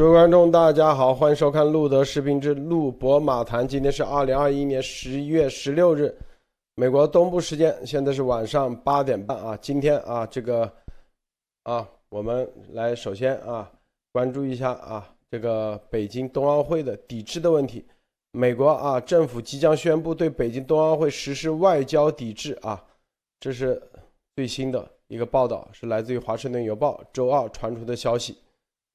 [0.00, 3.68] 各位观众，大家好，欢迎收看路德视频之路博马谈。
[3.68, 6.10] 今天是二零二一年十一月十六日，
[6.74, 9.54] 美国东部时间，现在是晚上八点半啊。
[9.60, 10.72] 今天啊，这个
[11.64, 13.70] 啊，我们来首先啊，
[14.10, 17.84] 关注一下啊，这个北京冬奥会的抵制的问题。
[18.32, 22.82] 美国啊，政府即将宣布对北京冬奥会实施外交抵制啊，
[23.38, 23.78] 这是
[24.34, 28.38] 最新的一个报道，是来自于《华盛顿邮报》周二传出的消息。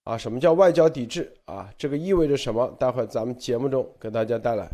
[0.06, 1.68] 啊，什么叫外交抵制啊？
[1.76, 2.72] 这个意味着什么？
[2.78, 4.70] 待会儿咱们节目中给大家带来。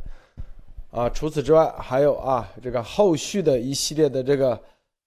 [0.92, 4.62] 啊，除此之外，还有啊，这个后续的一系列的这个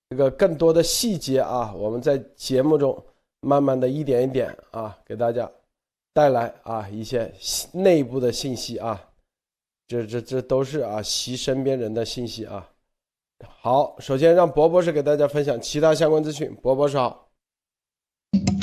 [0.08, 3.00] 这个更多的细节啊，我们在节目中
[3.40, 5.46] 慢慢的一点一点啊，给大家
[6.14, 7.30] 带来啊一些
[7.72, 8.98] 内部的信息啊。
[9.86, 12.66] 这这这都是啊习身边人的信息啊。
[13.60, 16.54] 好，首先让博博士给大家分享其他相关资讯。
[16.62, 17.23] 博博士好。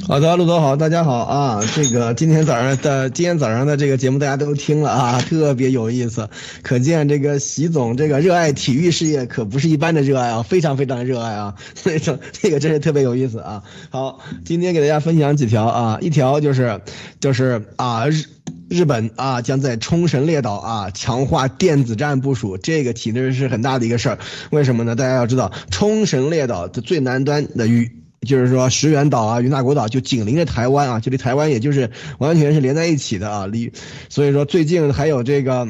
[0.08, 1.64] 好的，陆总好，大家好啊！
[1.74, 6.30] 这个今天早上的今天早上的这个节目大家都听了啊，特别有意思，
[6.64, 13.64] 可见这个习总这个热爱体育事业可不是一般的热爱啊，非常非常热爱啊， 所以说这个真是特别有意思啊。
[13.90, 16.82] 好，今天给大家分享几条啊，一条就是
[17.22, 18.26] 就是啊日
[18.70, 24.94] 日本啊将在冲绳列岛啊强化电子战部署，这个体制是很大的一个事儿，为什么呢？
[24.98, 33.74] 大家要知道冲绳列岛的最南端的与就是说，石垣岛啊，与那国岛就紧邻着台湾啊，就离台湾也就是完全是连在一起的啊，离，
[34.10, 35.68] 所以说最近还有这个，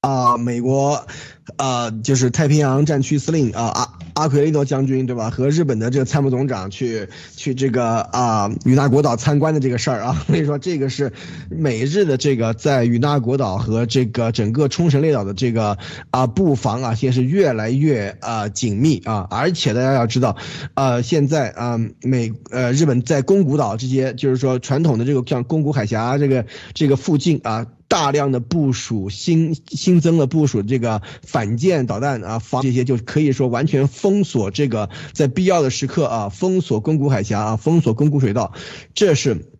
[0.00, 1.06] 啊，美国。
[1.56, 5.30] 啊，就是太平洋战区司令啊，阿阿奎利诺将军，对吧？
[5.30, 11.12] 和日本的这个参谋总长去去这个啊与那国岛参观的这个事儿啊， 所以说这个是
[11.48, 15.78] 美日的这个在与那国岛和这个整个冲绳列岛的这个
[16.10, 20.36] 啊布防啊，现在是越来越啊紧密啊，而且大家要知道，
[20.74, 27.66] 啊现在啊美呃日本在宫古岛这些就是说传统的这个像宫古海峡这个这个附近啊。
[27.88, 38.52] 大量的部署新新增了部署这个反舰导弹啊，防这些就可以说完全封锁这个在必要的时刻啊，封锁宫古海峡啊，封锁宫古水道，
[38.94, 39.52] 这是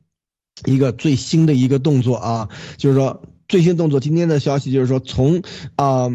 [0.64, 4.00] 一个最新的一个动作啊，就是说最新动作。
[4.00, 5.42] 今天的消息就是说，从
[5.76, 6.10] 啊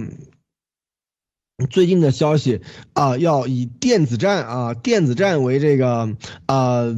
[1.70, 2.62] 最近的消息
[2.94, 6.94] 啊，要以电子战啊，电子战为这个啊。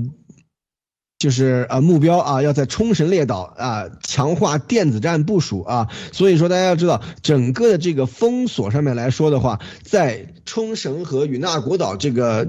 [1.24, 12.46] 就是呃目标啊，要在冲绳列岛啊强化电子战部署啊，所以说大家要知道，整个的这个封锁上面来说的话，在冲绳和与那国岛这个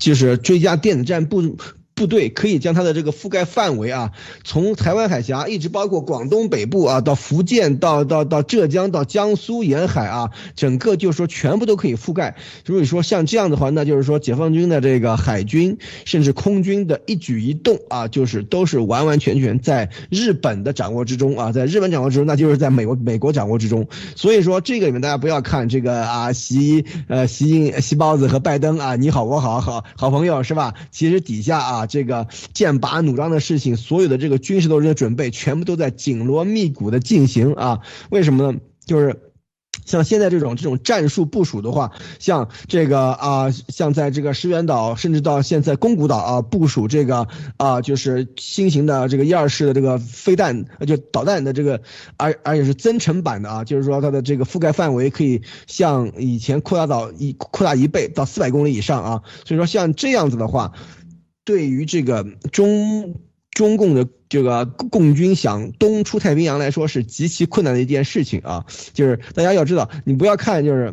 [0.00, 1.58] 就是追加电子战部。
[1.98, 4.12] 部队可以将它的这个覆盖范围啊，
[4.44, 12.36] 从台湾海峡一直包括广东北部啊，到福建，到到到浙江，到江苏沿海啊，整个就是说全部都可以覆盖。
[12.64, 23.88] 所以说像这样的话，那就是说解放军的这个海军甚至空军的一举一动啊，就是都是完完全全在日本的掌握之中啊，在日本掌握之中，那就是在美国美国掌握之中。
[24.14, 30.74] 所以说这个里面大家不要看这个啊，习呃习习包子和拜登啊，你好我好好好朋友是吧？
[30.92, 31.87] 其实底下啊。
[31.88, 37.80] 这个剑拔弩张的事情，所有的这个军事斗争的准备，全部都在紧锣密鼓的进行啊！
[38.10, 38.58] 为什么呢？
[38.86, 39.20] 就是
[39.84, 51.80] 像现在这种这种战术部署的话，像这个啊，像在这个石垣岛，甚至到现在宫古岛啊，部署这个啊，就是新型的这个一二式的这个飞弹，就导弹的这个，
[52.16, 59.22] 而而且是增程版的啊，就是说它的这个覆盖范围可以像以前扩大到一扩大一倍到四百公里以上啊！
[59.46, 60.72] 所以说像这样子的话。
[61.48, 63.14] 对于这个中
[63.52, 70.92] 中共的这个共军想东出太平洋来说是极其困难的一件事情啊，就是大家要知道，你不要看就是。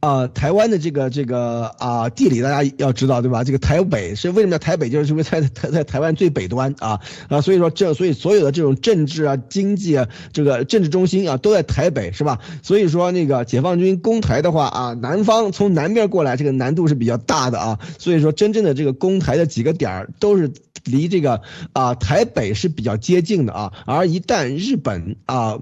[0.00, 3.42] 啊，台湾的这个这个啊地理大家要知道对吧？
[3.42, 4.90] 这个台北是为什么叫台北？
[4.90, 12.40] 就是因为在台在台湾最北端啊啊，所以说这所以所有的这种政治啊、经济啊，这个政治中心啊都在台北是吧？
[12.62, 20.52] 所以说那个解放军攻台的话啊，南方从南边过来这个难度是比较大的啊，所以说真正的这个攻台的几个点儿都是
[20.84, 21.40] 离这个
[21.72, 25.60] 啊台北是比较接近的啊，而一旦日本啊。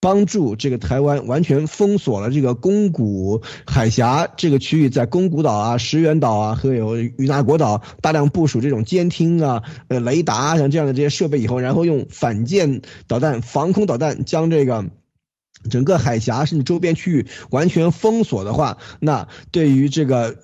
[0.00, 14.86] 帮助这个台湾完全封锁了这个宫古海峡这个区域，在宫古岛啊、石垣岛啊和有与那国岛大量部署这种监听啊、呃雷达像这样的这些设备以后，然后用反舰导弹、防空导弹将这个
[15.70, 20.36] 整个海峡甚至周边区域完全封锁的话，那对于这个。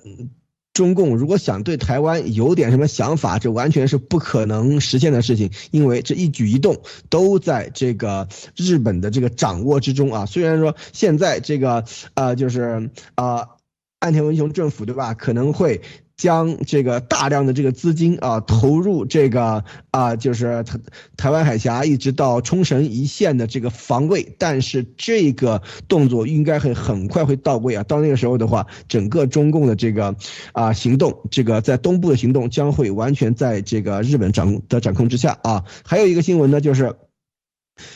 [0.77, 6.79] 中共如果想对台湾有点什么想法，这完全是不可能实现的事情，因为这一举一动
[7.09, 10.27] 都在这个日本的这个掌握之中啊。
[10.27, 11.83] 虽然说现在这个
[12.13, 13.47] 呃就是呃，
[13.97, 15.81] 岸田文雄政府对吧，可能会
[16.17, 20.79] 将这个大量的这个资金啊投入这个啊就是台
[21.15, 30.15] 台湾海峡一直到冲绳一线的这个防卫，但是这个动作应该会很快会到位啊，到那个时候的话，整个中共的这个
[30.53, 35.63] 啊行动，这个在东部的行动将会完全在这个日本掌的掌控之下啊。
[35.85, 36.95] 还有一个新闻呢，就是。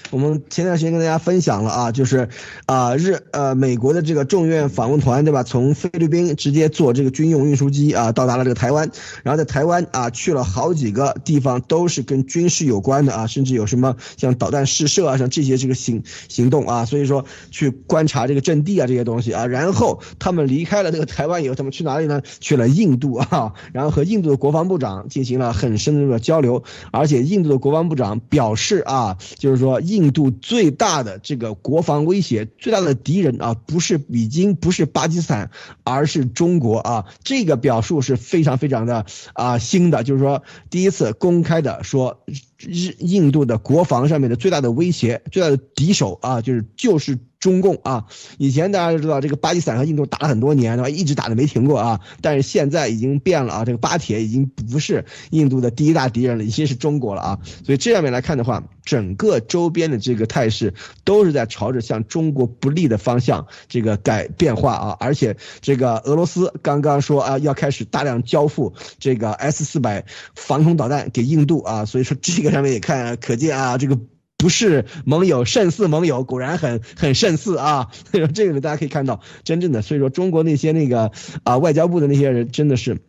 [0.09, 2.27] 我们前段时间跟大家分享了啊，就是
[2.65, 5.43] 啊日呃美国的这个众院访问团对吧？
[5.43, 8.89] 从菲律宾直接坐这个军用运输机啊到达了这个台湾，
[9.23, 22.21] 然后在台湾啊去了好几个地方，都是跟军事有关的啊，甚至有什么像导弹试射啊，像这些这个行行动啊，所以说去观察这个阵地啊这些东西啊，然后他们离开了这个台湾以后，他们去哪里呢？
[22.39, 29.70] 去了印度啊，然后和印度的国防部长进行了很深入的交流，而且印度的国防部长表示啊，就是说。
[29.79, 35.49] 印度最大的这个国防威胁、最大的敌人啊，不是已经不是巴基斯坦，
[35.83, 37.05] 而是中国啊。
[37.23, 42.23] 这个表述是非常非常的啊新的，就是说第一次公开的说，
[42.57, 47.17] 日印度的国防上面的最大的威胁、最大的敌手啊，就是就是。
[47.41, 48.05] 中共啊，
[48.37, 50.89] 以前大家都知道这个巴基斯坦和印度打了很多年，对吧？
[50.89, 51.99] 一直打的没停过啊。
[52.21, 57.39] 但是现在已经变了啊，这个巴铁已经不是印度的第一大敌人了，已经是中国了啊。
[57.65, 64.97] 所以这上面来看的话，整个周边的这个态势都是在朝着向中国不利的方向这个改变化啊。
[64.99, 70.05] 而且这个俄罗斯刚刚说啊，要开始大量交付这个 S 四百
[70.35, 71.85] 防空导弹给印度啊。
[71.85, 73.97] 所以说这个上面也看可见啊，这个。
[74.41, 77.91] 不是盟友胜似盟友，果然很很胜似啊！
[78.09, 81.11] 所以说这个呢，大家可以看到，真正的，所以说中国那些那个
[81.43, 82.99] 啊外交部的那些人，真的是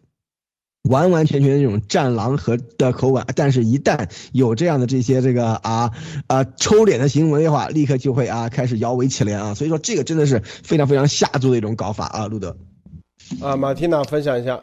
[0.83, 5.93] 完完全全那种战狼和的口吻，但是一旦有这样的这些这个啊
[6.27, 9.55] 啊抽脸的行为的话，立刻就会啊开始摇尾乞怜啊！
[9.55, 12.59] 所以说这个真的是非常非常下作的一种搞法啊，路德。
[13.41, 14.63] 啊，马蒂娜分享一下。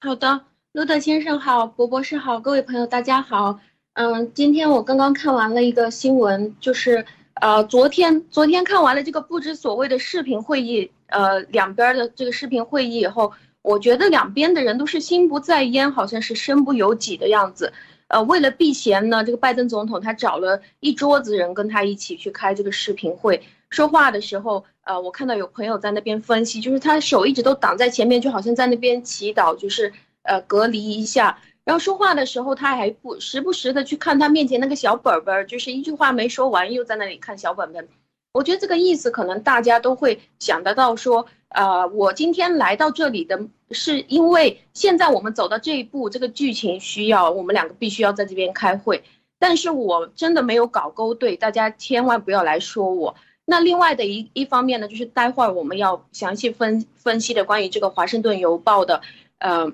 [0.00, 3.60] 好的，路德先生好，博博士好，各位朋友大家好。
[3.94, 13.32] 嗯，今天我刚刚看完了一个新闻，就是呃，昨天昨天看完了这个不知所谓的视频会议，呃，两边的这个视频会议以后，
[13.62, 17.72] 我觉得两边的人都是心不在焉，好像是身不由己的样子。
[18.08, 23.40] 呃，为了避嫌呢，这个拜登总统他找了一桌子人跟他一起去开这个视频会，
[23.70, 29.92] 说话的时候，呃，我看到有朋友在那边分析，就是他手一直都挡在前面，就好像在那边祈祷，就是
[30.24, 31.38] 呃隔离一下。
[31.64, 37.88] 然后说话的时候，他还不时不时的去看他面前那个小本本，就是一句话没说完，又在那里看小本本。
[38.34, 43.40] 我觉得这个意思可能大家都会想得到，说，呃，我今天来到这里的
[43.70, 49.02] 是因为现在我们走到这一步，这个剧情需要我们两个必须要在这边开会。
[49.38, 53.14] 但是我真的没有搞勾兑，大家千万不要来说我。
[53.46, 59.00] 那另外的一一方面呢，就是待会儿我们要详细分分析的关于这个《华盛顿邮报》的，
[59.38, 59.72] 呃。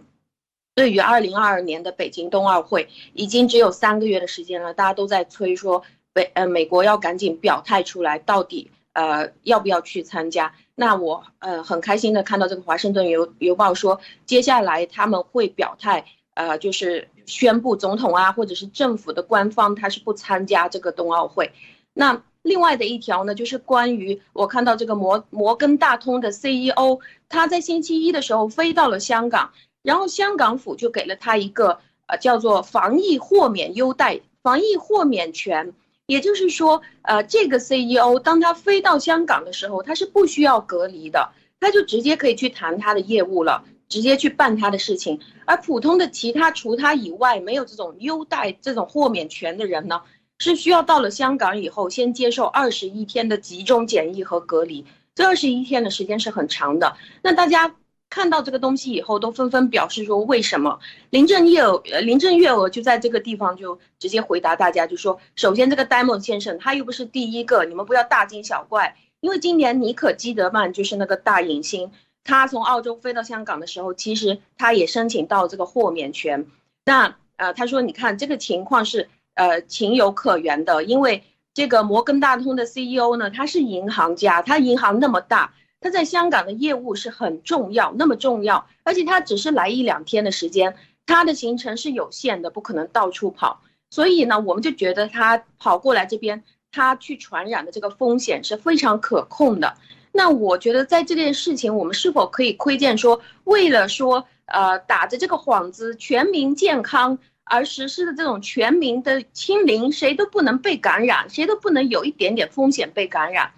[0.81, 5.83] 对于二零二二年的北京冬奥会，已经只有三个月的时间了，大家都在催说
[6.15, 10.55] 北呃美国要赶紧表态出来，到底呃要不要去参加？
[10.75, 21.53] 那我呃很开心的看到这个华盛顿邮邮报说，接下来他们会表态，呃就是宣布总统啊或者是政府的官方他是不参加这个冬奥会。
[21.93, 29.53] 那另外的一条呢，就是关于我看到这个摩摩根大通的 CEO，他在星期一的时候飞到了香港。
[29.83, 35.73] 然后香港府就给了他一个呃叫做防疫豁免优待、防疫豁免权，
[36.07, 45.21] 也就是说，呃，这个 CEO 当他飞到香港的时候，他是不需要隔离的，他就直接可以去谈他的业务了，直接去办他的事情。
[45.47, 50.03] 而普通的其他除他以外没有这种优待、这种豁免权的人呢，
[50.39, 54.85] 是需要到了香港以后先接受二十一天的集中检疫和隔离，
[55.15, 56.97] 这二十一天的时间是很长的。
[57.23, 57.75] 那大家。
[58.11, 60.81] 看到这个东西以后，都纷纷表示说为什么？
[61.11, 68.97] 林郑月娥，林正月娥就在这个地方就直接回答大家，就说：首先，这个戴蒙先生他又不是第一个，你们不要大惊小怪。
[69.21, 71.93] 因为今年尼可基德曼就是那个大影星，
[72.25, 76.47] 他从澳洲飞到香港的时候，其实他也申请到这个豁免权。
[76.85, 81.23] 那呃，他说，你看这个情况是呃情有可原的，因为
[81.55, 85.55] 这个摩根大通的 CEO 呢，他是银行家，他银行那么大。
[85.81, 99.75] 他在香港的业务是很重要，那么重要，而且他只是来一两天的时间，他的行程是有限的，不可能到处跑，所以呢，我们就觉得他跑过来这边，他去传染的这个风险是非常可控的。
[100.13, 113.53] 那我觉得在这件事情，我们是否可以窥见说，为了说，呃，打着这个幌子全民健康而实施的这种全民的清零，谁都不能被感染，谁都不能有一点点风险被感染。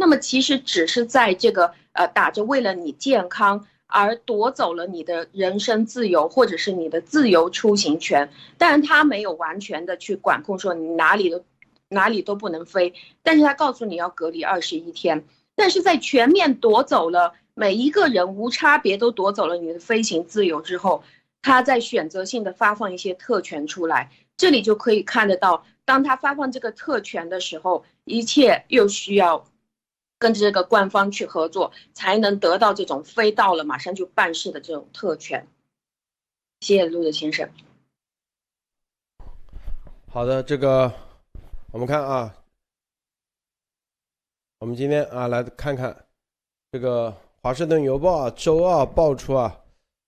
[0.00, 8.30] 那么其实只是在这个呃打着为了你健康而夺走了你的人身自由或者是你的自由出行权。
[8.56, 11.42] 当然，他没有完全的去管控，说你哪里都
[11.88, 15.24] 哪里都不能飞，但是他告诉你要隔离二十一天。
[15.56, 21.02] 但是在全面夺走了每一个人无差别都夺走了你的飞行自由之后，
[21.42, 29.44] 他在选择性的发放一些特权出来，这里就可以看得到，当他发放这个特权的时候，一切又需要。
[30.18, 35.46] 跟这个官方去合作，才能得到这种飞到了马上就办事的这种特权。
[36.60, 37.48] 谢谢陆德先生。
[40.10, 40.92] 好的，这个
[41.70, 42.34] 我们看啊，
[44.58, 46.06] 我们今天啊来看看
[46.72, 47.10] 这个
[47.40, 49.56] 《华盛顿邮报》啊周二爆出啊，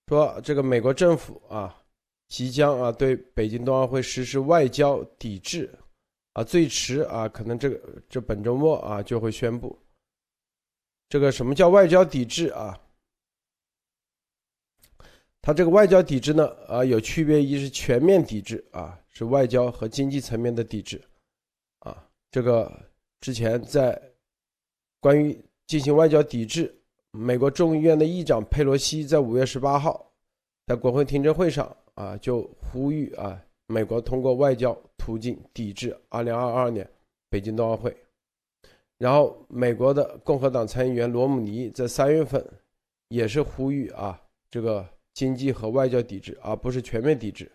[0.09, 1.73] 说这个美国政府啊
[2.26, 5.73] 即将啊对北京冬奥会实施外交抵制
[6.33, 9.79] 啊，最迟啊可能这个这本周末啊就会宣布。
[11.11, 12.81] 这个什么叫外交抵制啊？
[15.43, 21.02] 它这个外交抵制呢，啊，有区别，一是全面抵制啊，是外交和经济层面的抵制，
[21.81, 22.73] 啊，这个
[23.21, 24.00] 之前在
[25.00, 25.37] 关于
[25.67, 26.73] 进行外交抵制，
[27.11, 30.12] 美国众议院的议长佩洛西在五月十八号
[30.69, 36.88] 在国会听证会上啊，就呼吁啊，美国通过外交途径抵制二零二二年
[37.29, 37.97] 北京冬奥会。
[39.00, 42.47] 然后，美国的共和党参议员罗姆尼在三月份
[43.09, 47.50] 也是呼吁啊，这个经济和外交抵制，而不是全面抵制。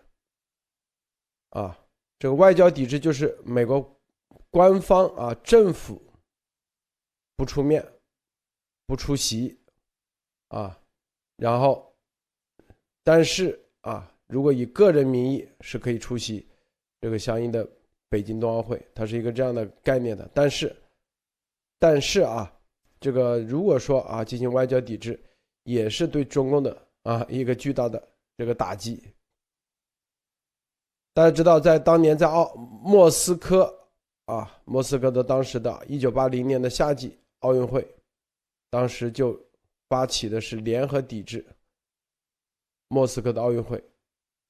[1.50, 1.78] 啊，
[2.18, 3.96] 这个外交抵制就是美国
[4.50, 6.02] 官方啊，政府
[7.36, 7.86] 不出面、
[8.84, 9.56] 不出席
[10.48, 10.76] 啊，
[11.36, 11.94] 然后，
[13.04, 16.44] 但是啊，如果以个人名义是可以出席
[17.00, 17.64] 这个相应的
[18.08, 20.74] 北京冬奥会，它是一个这样的概念的，但是。
[21.78, 22.50] 但是啊，
[22.98, 25.18] 这个如果说啊进行外交抵制，
[25.64, 28.02] 也是对中共的啊一个巨大的
[28.36, 29.02] 这个打击。
[31.12, 33.72] 大家知道，在当年在奥莫斯科
[34.26, 37.86] 啊，莫斯科的当时的一九八零年的夏季奥运会，
[38.70, 39.38] 当时就
[39.88, 41.44] 发起的是联合抵制
[42.88, 43.82] 莫斯科的奥运会，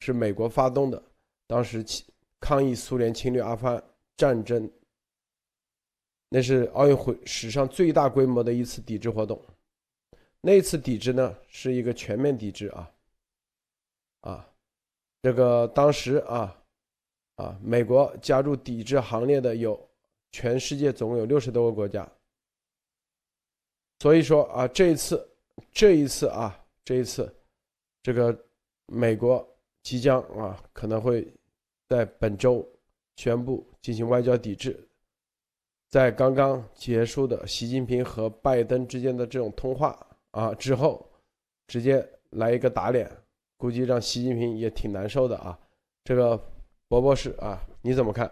[0.01, 1.03] 是美国发动的，
[1.47, 2.05] 当时起
[2.41, 3.83] 抗议苏联侵略阿富汗
[4.17, 4.71] 战争。
[6.29, 9.41] 那是奥运会史上最大规模的一次抵制活动，
[10.41, 12.93] 那次抵制呢是一个全面抵制啊，
[14.23, 14.49] 啊，
[15.23, 16.61] 这个当时啊，
[17.37, 19.89] 啊，美国加入抵制行列的有
[20.33, 22.07] 全世界总共有六十多个国家，
[24.01, 25.29] 所以说啊，这一次，
[25.73, 27.33] 这一次啊，这一次，
[28.03, 28.37] 这个
[28.87, 29.49] 美国
[29.85, 31.27] 即将啊可能会
[31.89, 32.69] 在本周
[33.15, 34.77] 宣布进行外交抵制。
[35.97, 39.99] 在刚刚结束的习近平和拜登之间的这种通话
[40.31, 41.09] 啊之后，
[41.67, 43.11] 直接来一个打脸，
[43.57, 45.59] 估计让习近平也挺难受的啊。
[46.05, 46.39] 这个
[46.87, 48.31] 博博士啊，你怎么看？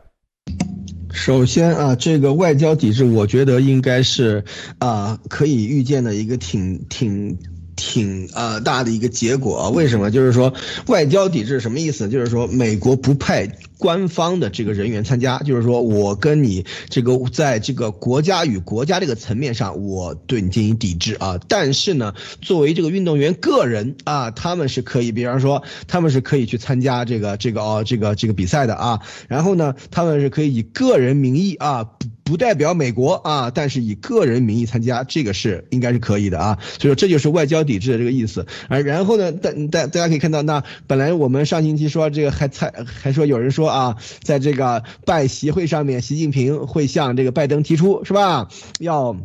[1.11, 4.45] 首先啊，这个外交抵制，我觉得应该是
[4.79, 7.35] 啊可以预见的一个挺挺。
[7.77, 9.71] 挺呃大的一个结果？
[9.71, 10.11] 为什么？
[10.11, 10.53] 就是说
[10.87, 12.09] 外交抵制什么意思？
[12.09, 21.39] 就是说美国不派官方的这个人员参加，就是说我跟你这个在这个国家与国家这个层面上，我对你进行抵制啊。
[21.49, 29.01] 但是呢，作为这个运动员个人啊，他们是可以，比方说他们是可以去参加这个这个哦这个这个比赛的啊。
[29.29, 31.91] 然后呢，他们是可以以个人名义啊。
[32.25, 36.59] 不代表美国啊，但是以个人名义参加，这个是应该是可以的啊。
[36.79, 38.83] 所以说这就是外交抵制的这个意思而。
[38.83, 48.49] 然后呢，大大大家可以看到，那本来我们上星期说这个还才还说有人说啊，在这个拜习会上面，习近平会向这个拜登提出是吧？
[48.81, 49.17] 要。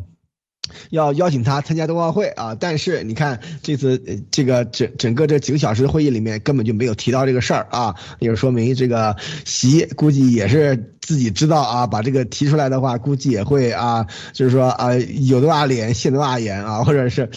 [0.90, 17.30] 要邀请他参加冬奥会啊，但是你看这次这个整整个这几个小时的会议里面根本就没有提到这个事儿啊，也就说明这个习估计也是自己知道啊，把这个提出来的话，估计也会啊，就是说啊有多大脸现多大眼啊，或者是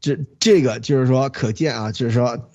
[0.00, 2.50] 这这个就是说可见啊，就是说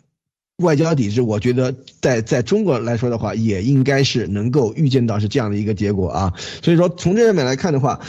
[0.58, 8.02] 外交抵制，我觉得在在中国来说的话，也应该是能够预见到是这样的一个结果啊，所以说从这上面来看的话。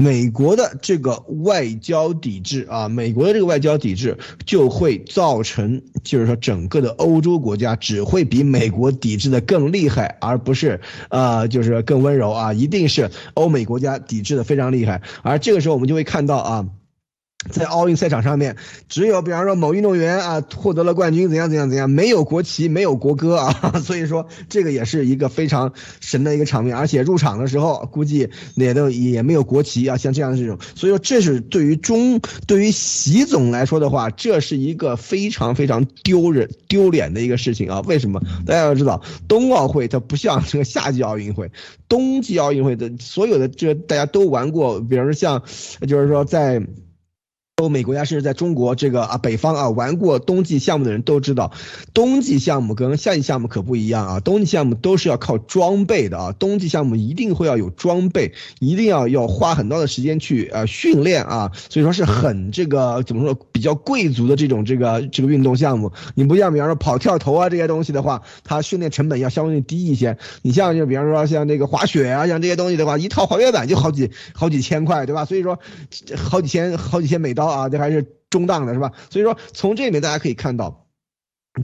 [0.00, 15.02] 美国的这个外交抵制啊，美国的这个外交抵制就会造成，就是说整个的欧洲国家只会比美国抵制的更厉害，而不是呃，就是更温柔啊，一定是欧美国家抵制的非常厉害。
[15.22, 16.68] 而这个时候我们就会看到啊。
[17.50, 18.56] 在奥运赛场上面，
[18.88, 37.80] 只有比方说某运动员啊获得了冠军，怎样怎样怎样，没有国旗，没有国歌啊， 所以说这个也是一个非常神的一个场面，而且入场的时候估计也都也没有国旗啊，像这样的这种，所以说这是对于中对于习总来说的话，这是一个非常非常丢人丢脸的一个事情啊。
[37.82, 38.20] 为什么？
[38.46, 41.50] 大家要知道，冬奥会它不像这个夏季奥运会、
[41.88, 45.44] 冬季奥运会的所有的这大家都玩过，比方说像
[45.86, 46.60] 就是说在。
[47.58, 51.52] 欧美国家甚至在中国这个啊北方啊玩过冬季项目的人都知道，
[51.92, 54.20] 冬季项目跟夏季项目可不一样啊。
[54.20, 61.50] 冬季项目都是要靠装备的啊，冬季项目一定会要有装备，一定要要花很多的时间去呃训练啊。
[61.68, 65.90] 所以说是很这个怎么说比较贵族的这种这个这个运动项目。
[66.14, 70.16] 你不像比方说跑跳投啊这些东西的话，它训练成本要相对低一些。
[70.42, 75.24] 你像就比方说像那个滑雪啊，像这些东西的话，一套滑雪板就好几好几千块，对吧？
[75.24, 75.58] 所以说
[76.16, 77.47] 好几千好几千美刀。
[77.48, 78.92] 啊，这还是中档的是吧？
[79.10, 80.87] 所以说从这里面大家可以看到。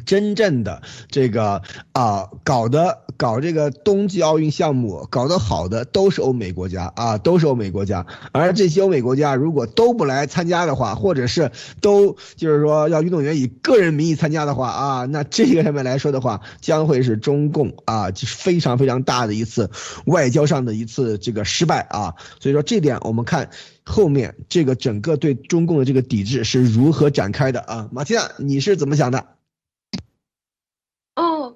[0.04, 8.06] 真正的这个啊，搞的搞这个冬季奥运项目搞得好的都是欧美国家啊，都是欧美国家。
[8.32, 19.70] 而这些欧美国家如果都不来参加的话，或者是都就是说要运动员以个人名义参加的话啊，那这个上面来说的话，将会是中共啊，就是非常非常大的一次
[20.06, 22.14] 外交上的一次这个失败啊。
[22.40, 23.50] 所以说这点我们看
[23.84, 27.88] 后面这个整个对中共的这个抵制是如何展开的啊。
[27.92, 29.33] 马蒂亚，你是怎么想的？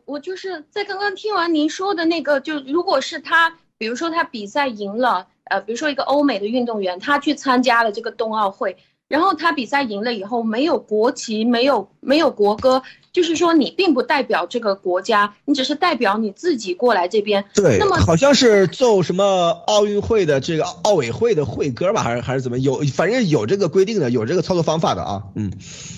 [0.09, 17.45] 哦，我就是在刚刚听完您说的那个，就如果是他，比如说他比赛赢了，呃，比如说一个欧美的运动员，他去参加了这个冬奥会，然后他比赛赢了以后，没有国旗，没有没有国歌，就是说你并不代表这个国家，你只是代表你自己过来这边。
[17.55, 25.23] 对，那么好像是奏什么奥运会的这个奥委会的会歌吧，还是还是怎么有，反正有这个规定的，有这个操作方法的啊。
[25.35, 25.51] 嗯，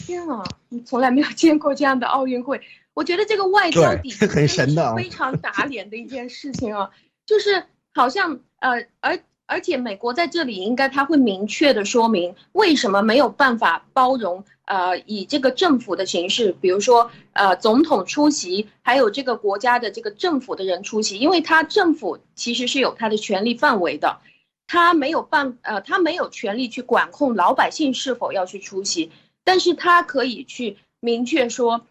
[0.06, 2.60] 天啊，你从来没有见过这样的奥运会。
[2.92, 6.90] 我觉得这个外交抵制很神的，非常打脸的一件事情啊，
[7.24, 24.18] 就是好像呃，而而且美国在这里应该他会明确的说明为什么没有办法包容呃以这个政府的形式，比如说呃总统出席，还有这个国家的这个政府的人出席，因为他政府其实是有他的权利范围的，
[24.66, 29.10] 他没有办呃他没有权利去管控老百姓是否要去出席，
[29.44, 31.86] 但是他可以去明确说。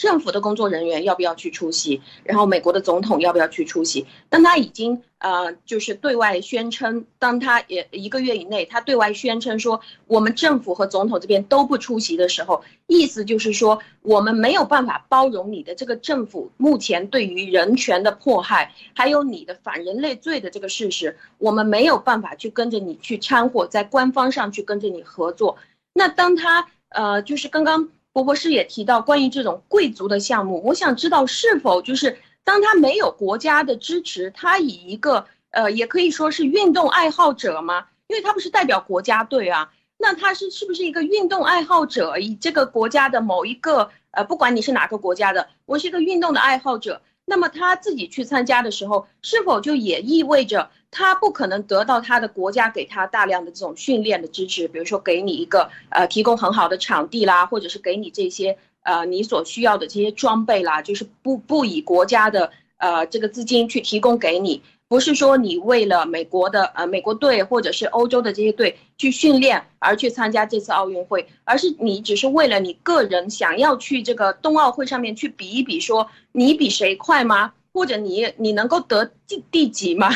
[0.00, 2.00] 政府的工作人员要不要去出席？
[2.24, 4.06] 然后美国的总统要不要去出席？
[4.30, 25.58] 当他已经呃，就是对外宣称，当他也一个月以内，他对外宣称说我们政府和总统这边都不出席的时候，意思就是说我们没有办法包容你的这个政府目前对于人权的迫害，还有你的反人类罪的这个事实，我们没有办法去跟着你去掺和，在官方上去跟着你合作。
[25.92, 27.90] 那当他呃，就是刚刚。
[28.12, 37.86] 博博士也提到关于这种贵族的项目，我想知道是否就是当他没有国家的支持，他以一个呃，也可以说是运动爱好者吗？
[38.08, 42.18] 因为他不是代表国家队啊，那他是是不是一个运动爱好者？
[42.18, 47.02] 以这个国家的某一个呃，不管你是哪个国家的，我是一个运动的爱好者。
[47.24, 54.66] 那么他自己去参加的时候，是否就也意味着他不可能得到他的国家给他大量的这种训练的支持？
[54.66, 64.62] 比如说给你一个呃提供很好的场地啦，或者是给你这些呃你所需要的这些装备啦，就是不不以国家的呃这个资金去提供给你。
[64.88, 77.52] 不是说你为了美国的呃美国队或者是欧洲的这些队去训练而去参加这次奥运会，而是你只是为了你个人想要去这个冬奥会上面去比一比，说你比谁快吗？
[77.72, 80.10] 或者你你能够得第第几吗？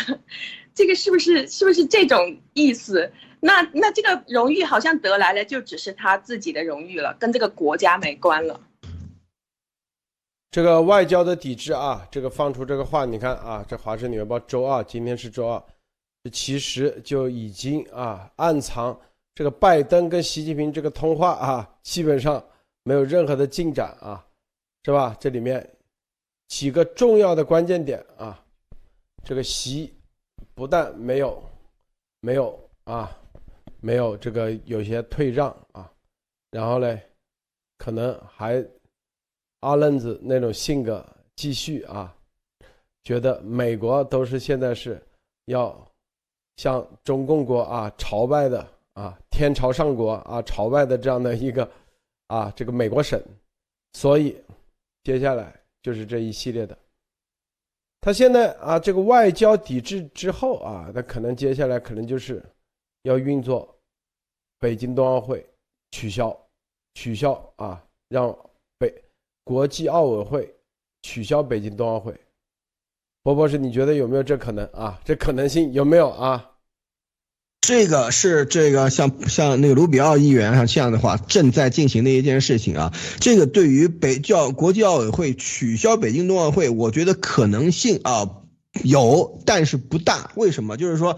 [0.74, 3.12] 这个是不是是不是这种意思？
[3.40, 8.60] 那那这个荣誉好像得来了就只是他自己的荣誉了，跟这个国家没关了。
[10.50, 15.62] 这个外交的抵制啊，这个放出这个话，你看啊，这《华盛顿邮报》周二，今天是周二，
[16.32, 18.98] 其实就已经啊暗藏
[19.34, 22.42] 这个拜登跟习近平这个通话啊，基本上
[22.84, 24.24] 没有任何的进展啊，
[24.84, 25.16] 是吧？
[25.18, 25.68] 这里面
[26.46, 28.40] 几个重要的关键点啊，
[29.24, 29.92] 这个习
[30.54, 31.42] 不但没有
[32.20, 33.10] 没有啊，
[33.80, 35.92] 没有这个有些退让啊，
[36.50, 37.00] 然后呢，
[37.78, 38.64] 可能还。
[39.60, 41.02] 阿愣子那种性格，
[41.36, 42.14] 继续啊，
[43.02, 45.02] 觉得美国都是现在是
[45.46, 45.90] 要
[46.58, 51.66] 向中共国啊朝拜的啊，天朝上国啊朝拜的这样的一个
[52.26, 53.18] 啊这个美国省，
[53.94, 54.36] 所以
[55.02, 56.76] 接下来就是这一系列的。
[58.04, 62.44] 他现在啊这个外交抵制之后啊，那可能接下来可能就是
[63.04, 63.74] 要运作
[64.58, 65.42] 北京冬奥会
[65.90, 66.38] 取消，
[66.92, 68.36] 取消啊，让
[68.76, 68.94] 北
[69.42, 70.54] 国际奥委会
[71.00, 72.14] 取消北京冬奥会。
[73.22, 75.00] 博博士，你觉得有没有这可能啊？
[75.02, 76.53] 这可能性有没有啊？
[77.66, 82.92] 这个是这个像像那个卢比奥议员像这样的话正在进行的一件事情啊。
[83.20, 88.28] 这个对于北教国际奥委会取消北京冬奥会，我觉得可能性啊
[88.82, 90.30] 有，但是不大。
[90.34, 90.76] 为什么？
[90.76, 91.16] 就是说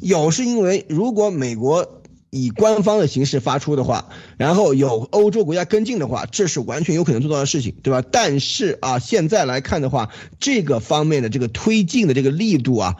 [0.00, 2.00] 有，是因为如果美国。
[2.34, 8.02] 以官方的形式发出的话，然后有欧洲国家跟进的话，这是完全有可能做到的事情，对吧？
[8.10, 12.96] 但是啊，现在来看的话，这个方面的这个推进的这个力度啊，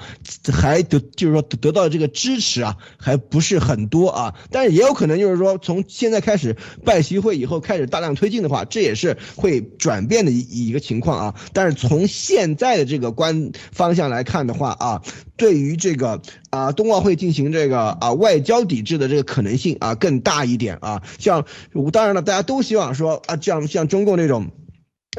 [0.53, 4.35] 还得就是说得到这个支持啊，还不是很多啊。
[4.53, 11.35] 但是也有可能就是说，从现在开始拜习会以后开始大量推进的话，这也是会转变的一一个情况啊。
[11.53, 15.03] 但是从现在的这个关方向来看的话啊。
[15.37, 21.03] 对于这个啊，冬奥会进行这个啊外交抵制的这个可能性啊更大一点啊。
[21.19, 21.45] 像
[21.93, 24.53] 当然了，大家都希望说啊，像像中共那种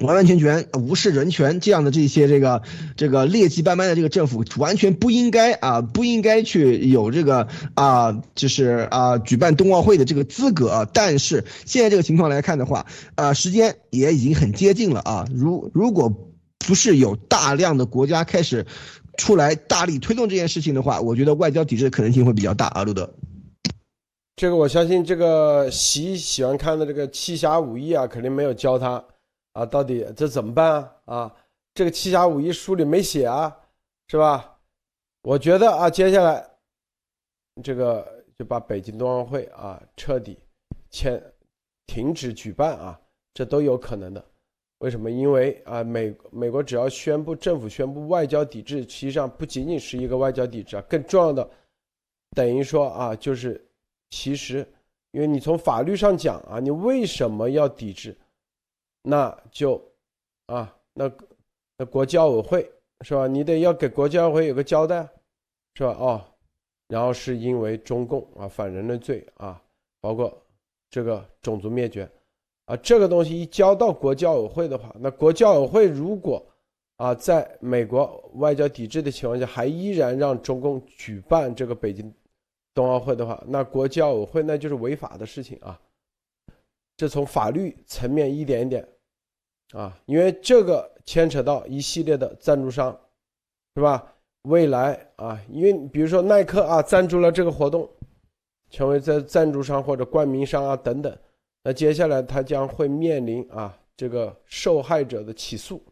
[0.02, 2.62] 完完全全无视人权这样的这些这个
[2.96, 10.90] 这个劣迹斑斑的这个政府，完全不应该啊，不应该去有这个啊，就是啊举办冬奥会的这个资格。
[10.94, 15.26] 但是现在这个情况来看的话，啊时间也已经很接近了啊。
[15.34, 16.10] 如如果
[16.60, 18.66] 不是有大量的国家开始。
[19.18, 23.10] 出来大力推动这件事情的话，我觉得外交抵制的可能性会比较大啊，路德。
[24.36, 29.04] 这个我相信，这个习喜欢看的这个七侠五义啊，肯定没有教他
[29.54, 30.92] 啊，到底这怎么办啊？
[31.06, 31.36] 啊，
[31.74, 33.56] 这个七侠五义书里没写啊，
[34.10, 34.58] 是吧？
[35.24, 36.46] 我觉得啊，接下来
[37.64, 40.38] 这个就把北京冬奥会啊彻底
[40.90, 41.22] 签
[41.88, 43.00] 停止举办啊，
[43.34, 44.24] 这都有可能的。
[44.86, 45.10] 为什么？
[45.10, 51.50] 因为啊，美美国只要宣布政府宣布外交抵制，实际上不仅仅是一个外交抵制啊，更重要的
[52.36, 53.60] 等于说啊，就是
[54.12, 54.64] 其实，
[55.10, 58.16] 因为你从法律上讲啊，你为什么要抵制？
[59.02, 59.84] 那就
[60.46, 61.12] 啊，那
[61.80, 62.72] 那国际奥委会
[63.02, 63.26] 是吧？
[63.26, 65.02] 你得要给国际奥委会有个交代，
[65.74, 65.98] 是吧？
[66.00, 66.24] 哦，
[66.90, 69.60] 然后是因为中共啊反人类罪啊，
[70.00, 70.46] 包括
[70.92, 72.08] 这个种族灭绝。
[72.66, 76.44] 啊，这个东西一交到国际奥委会的话，那国际奥委会如果
[76.98, 82.12] 啊，在美国外交抵制的情况下，还依然让中共举办这个北京
[82.74, 85.80] 冬奥会的话，那国际奥委会那就是违法的事情啊。
[86.98, 88.88] 这从法律层面一点一点
[89.74, 92.98] 啊，因为这个牵扯到一系列的赞助商，
[93.76, 94.14] 是吧？
[94.44, 97.90] 未来啊，因为比如说耐克啊赞助了这个活动，
[98.70, 101.16] 成为在赞助商或者冠名商啊等等。
[101.68, 105.84] 那接下来他将会面临啊这个受害者的起诉，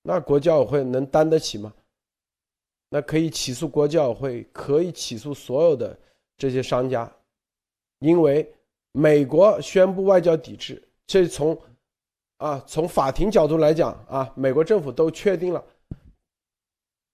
[0.00, 1.74] 那国际奥委会能担得起吗？
[2.88, 5.94] 那可以起诉国际奥委会，可以起诉所有的
[6.38, 7.12] 这些商家，
[7.98, 8.50] 因为
[8.92, 11.60] 美国宣布外交抵制，这从
[12.38, 15.62] 啊从法庭角度来讲啊，美国政府都确定了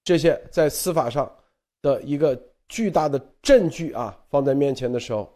[0.04, 1.28] 这些在司法上
[1.82, 5.28] 的一个巨大的证据啊放在面前的时候。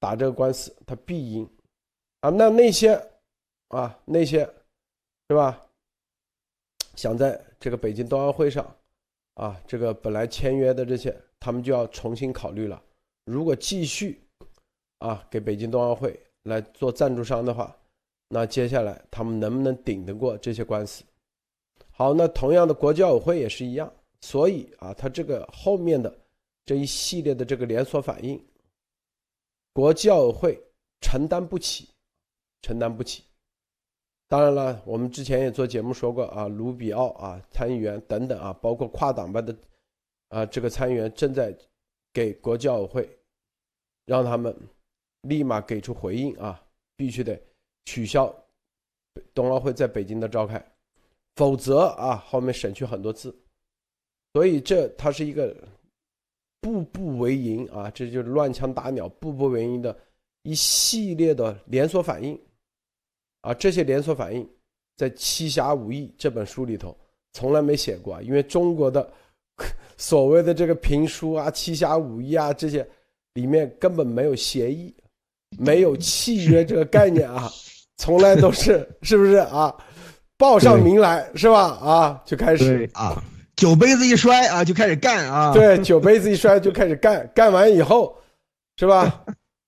[0.00, 1.48] 打这个官司，他必赢，
[2.20, 2.94] 啊，那那些，
[3.68, 4.48] 啊那些，
[5.28, 5.60] 是吧？
[6.94, 8.76] 想在这个北京冬奥会上，
[9.34, 12.82] 啊，这个本来签约的这些，他们就要重新考虑了。
[13.24, 14.20] 如果继续，
[14.98, 17.76] 啊，给北京冬奥会来做赞助商的话，
[18.28, 21.04] 那接下来他们能不能顶得过这些官司？
[21.90, 26.16] 好，那同样的国际奥委会也是一样，所以啊，他这个后面的
[26.64, 28.40] 这一系列的这个连锁反应。
[29.78, 30.60] 国际奥委会
[31.00, 31.88] 承担不起，
[32.62, 33.22] 承担不起。
[34.26, 39.56] 当然了，我们之前也做节目说过啊，卢比奥啊，参议员等等啊，包括跨党派的
[40.30, 41.56] 啊，这个参议员正在
[42.12, 43.18] 给国际奥委会
[44.04, 44.52] 让他们
[45.20, 46.60] 立马给出回应啊，
[46.96, 47.40] 必须得
[47.84, 48.34] 取消
[49.32, 50.60] 冬奥会在北京的召开，
[51.36, 53.32] 否则啊，后面省去很多字。
[54.32, 55.56] 所以这它是一个。
[56.60, 59.96] 步步为营啊，这就是乱枪打鸟、步步为营的
[60.42, 62.38] 一系列的连锁反应
[63.42, 63.54] 啊！
[63.54, 64.48] 这些连锁反应
[64.96, 66.96] 在《七侠五义》这本书里头
[67.32, 69.08] 从来没写过，啊因为中国的
[69.96, 72.86] 所谓的这个评书啊、《七侠五义》啊这些
[73.34, 74.94] 里面根本没有协议、
[75.58, 77.48] 没有契约这个概念啊，
[77.98, 79.74] 从来都是是不是啊？
[80.36, 81.62] 报上名来是吧？
[81.80, 83.22] 啊，就开始啊。
[83.58, 85.52] 酒杯子一摔啊，就开始干啊！
[85.52, 88.16] 对，酒杯子一摔就开始干， 干完以后，
[88.76, 89.24] 是吧？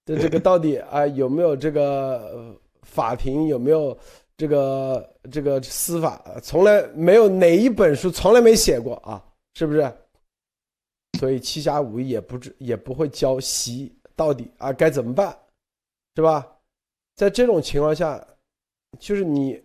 [0.07, 3.99] 这 这个到底啊有没有这个法庭有没有
[4.37, 6.25] 这个这个司法？
[6.41, 9.21] 从来没有哪一本书从来没写过啊，
[9.55, 9.93] 是不是？
[11.19, 15.37] 所以七侠五义也不知也不会教习到底啊该怎么办，
[16.15, 16.47] 是吧？
[17.17, 18.25] 在这种情况下，
[19.01, 19.61] 就是你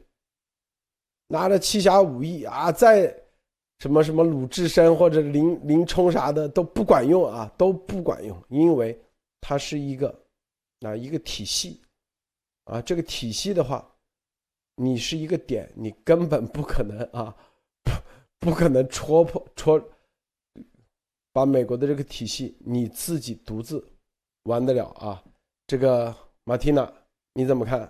[1.28, 3.16] 拿着七侠五义啊，在
[3.86, 9.00] 什么什么鲁智深或者林林冲啥的都不管用啊，都不管用，因为
[9.39, 10.10] 它是一个
[10.80, 11.80] 啊一个体系
[12.63, 13.88] 啊，这个体系的话，
[14.78, 17.36] 你是一个点，你根本不可能啊，
[18.41, 19.80] 不可能戳破戳。
[21.32, 23.88] 把美国的这个体系你自己独自
[24.45, 25.24] 玩得了啊？
[25.67, 26.12] 这个
[26.43, 26.91] 马蒂娜
[27.34, 27.82] 你怎么看？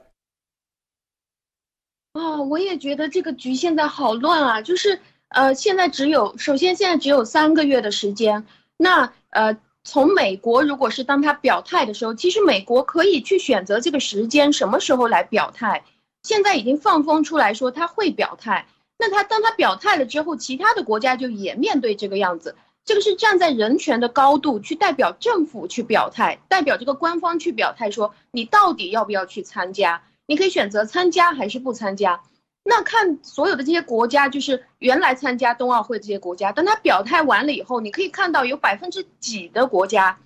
[2.11, 4.61] 啊，我也觉得这个局现在好乱啊！
[4.61, 8.45] 就是呃，现在只有首先现在只有三个月的时间。
[8.77, 15.83] 那呃，从美国如果是当他表态的时候，其实美国可以去选择这个时间什么时候来表态。
[16.23, 18.65] 现在已经放风出来说他会表态，
[18.97, 22.55] 那他当他表态了之后，其他的国家就也面对这个样子。
[22.83, 30.03] 这个是站在人权的高度去代表政府去表态，代表这个官方去表态，说你到底要不要去参加？
[30.27, 32.21] 你可以选择参加还是不参加。
[32.67, 40.17] 那看所有的这些国家，就是原来参加冬奥会这些国家，等他表态完了以后，你可以看到有百分之几的国家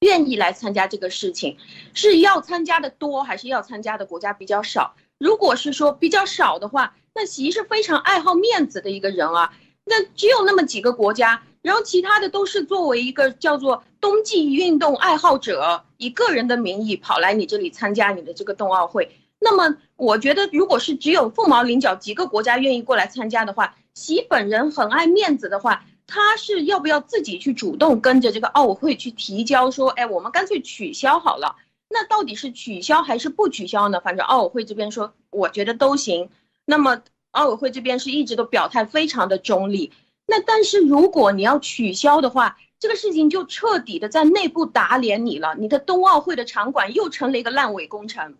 [0.00, 1.56] 愿意来参加这个事情，
[1.94, 4.96] 是要参加的多还是要参加的国家比较少？
[5.18, 11.44] 如果是说比较少的话，那习是非常爱好面子的一个人啊，那只有那么几个国家。
[11.62, 19.08] 然后其他的都是作为一个叫做冬季运动爱好者，以个人的名义跑来你这里参加你的这个冬奥会。
[19.44, 31.56] 那么我觉得，如果是只有凤毛麟角几个国家愿意过来参加的话，习本人很爱面子的话，他是要不要自己去主动跟着这个奥委会去提交说，哎，我们干脆取消好了。
[31.88, 34.00] 那到底是取消还是不取消呢？
[34.00, 36.30] 反正奥委会这边说，我觉得都行。
[36.64, 37.02] 那么
[37.32, 39.92] 奥委会这边是一直都表态非常的中立。
[40.24, 48.36] 那但是如果你要取消的话，这个事情就彻底的在内部打脸你了，你的冬奥会的场馆又成了一个烂尾工程。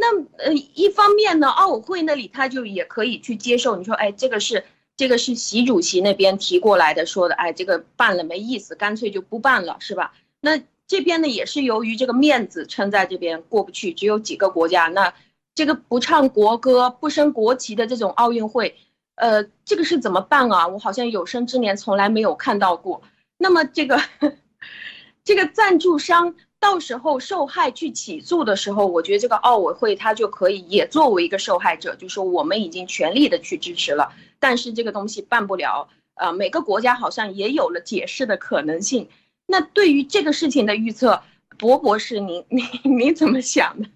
[0.00, 4.64] 那呃，一方面呢，奥委会那里他就也可以去接受，你说，哎，这个是
[4.96, 10.12] 这个是习主席那边提过来的，说的，哎，这个办了没意思，干脆就不办了，是吧？
[10.40, 15.12] 那这边呢也是由于这个面子撑在这边过不去，只有几个国家，那
[15.54, 18.74] 这个不唱国歌、不升国旗的这种奥运会。
[19.16, 20.66] 呃，这个是怎么办啊？
[20.66, 23.02] 我好像有生之年从来没有看到过。
[23.36, 24.00] 那么这个
[25.22, 35.88] 这个赞助商到时候受害去起诉的时候，我觉得这个奥委会他就可以也作为一个受害者，就说我们已经全力的去支持了，但是这个东西办不了。
[36.14, 39.08] 呃，每个国家好像也有了解释的可能性。
[39.46, 41.22] 那对于这个事情的预测，
[41.58, 42.64] 博博士，您您
[42.98, 43.88] 您怎么想的？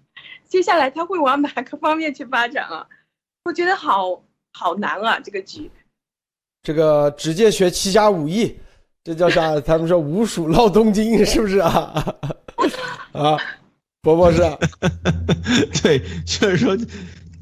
[0.47, 2.87] 接下来他会往哪个方面去发展啊？
[3.45, 4.21] 我觉得好。
[4.57, 5.69] 好难啊，这个局，
[6.63, 8.57] 这个直接学七侠五义，
[9.03, 9.59] 这叫啥？
[9.59, 12.15] 他们说五鼠闹东京，是不是啊？
[13.13, 13.37] 啊，
[14.01, 14.39] 伯伯是，
[15.81, 16.77] 对，就是说，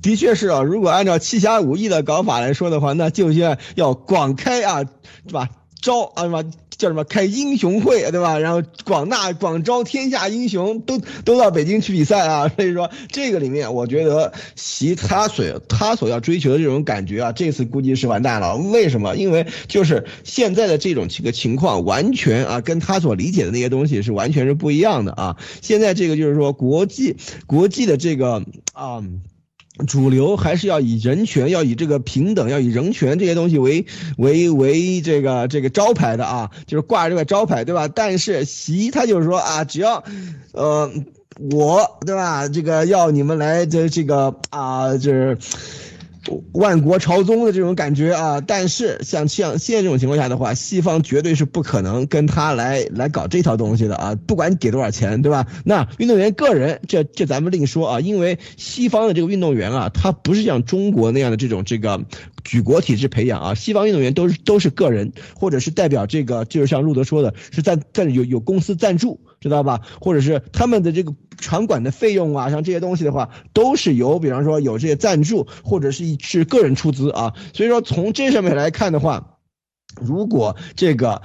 [0.02, 0.62] 的确是啊。
[0.62, 4.84] 如果按照七侠五义的搞法来说的话，那就要要广开啊，
[5.28, 5.50] 是吧？
[5.82, 6.44] 招啊，是吧？
[6.84, 8.38] 叫什么开英雄会，对吧？
[8.38, 12.50] 然后广纳广招天下英雄，都都到北京去比赛啊！
[12.54, 18.58] 所以说这个里面，我觉得习他所他所要追求的这种感觉啊，这次估计是完蛋了。
[18.58, 19.16] 为什么？
[19.16, 25.38] 因为就是现在的这种几个情况，完全啊跟他所理解的那些东西是完全是不一样的啊！
[25.62, 27.16] 现在这个就是说国际
[27.48, 28.44] 国际的这个
[28.74, 29.02] 啊。
[29.88, 33.86] 主流还是要以人权，要以这个平等，要以人权这些东西为
[34.18, 37.88] 为为这个这个招牌的啊，就是挂这个招牌，对吧？
[37.88, 40.04] 但是习他就是说啊，只要，
[40.52, 40.92] 呃，
[41.52, 42.48] 我对吧？
[42.48, 45.38] 这个要你们来这这个啊，就是。
[46.54, 55.48] 万国朝宗的这种感觉啊，但是像像现在这种情况下的话，西方绝对是不可能跟他来来搞这套东西的啊，不管你给多少钱，对吧？
[55.66, 62.02] 那运动员个人，这这咱们另说啊，因为西方的这个运动员啊，他不是像中国那样的这种这个
[62.44, 69.20] 举国体制培养啊，西方运动员都是都是个人，或者是代表这个，就是像路德说的，是在在有有公司赞助。
[69.40, 69.82] 知道吧？
[70.00, 77.34] 或者是他们的这个场馆的费用啊，像这些东西的话，都是由比方说有这些赞助，或者是是个人出资啊。
[77.54, 79.40] 所以说从这上面来看的话，
[80.02, 81.22] 如果这个。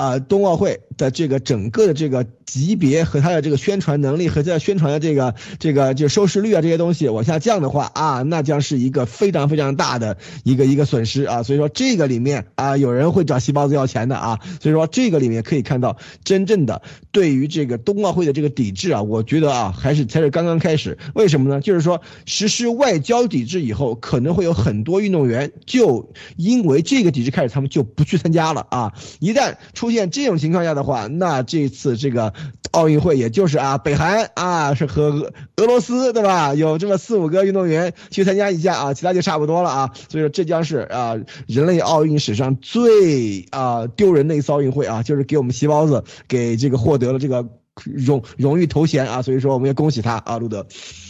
[0.00, 11.42] 啊，冬奥会的这个整个的这个级别和它的这个宣传能力和这宣传的这个这个就收视率啊这些东西往下降的话啊，那将是一个非常非常大的一个一个损失啊。
[11.42, 14.40] 所以说这个里面啊，有人会找细胞子要钱的啊。
[14.58, 16.80] 所以说这个里面可以看到，真正的
[17.12, 20.96] 对于这个冬奥会的这个抵制啊，我觉得啊，还是才是刚刚开始。
[21.14, 21.60] 为什么呢？
[21.60, 28.94] 就是说实施外交抵制以后，可能会有很多运动员就因为这个抵制开始，他们就不去参加了啊。
[29.18, 32.32] 一旦出出现这种情况下的话，那这次这个
[32.70, 36.54] 奥运会也就是啊，北韩啊是和俄罗斯对吧？
[36.54, 39.90] 有这么四五个运动员去参加一下啊，其他就差不多了啊。
[40.08, 41.16] 所以说这将是啊
[41.48, 47.44] 人类奥运史上最啊丢人的一次奥运会啊，就是给我们细胞子给这个获得了这个
[47.84, 49.20] 荣荣誉头衔啊。
[49.20, 50.64] 所以说我们要恭喜他啊，路德。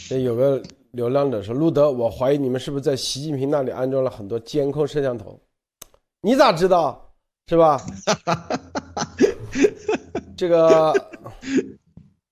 [0.09, 5.39] 有个流浪者说，路德，我怀疑你们是不是在习近平那里安装了很多监控摄像头？
[6.23, 7.09] 你咋知道？
[7.51, 7.85] 是吧？
[10.37, 10.93] 这个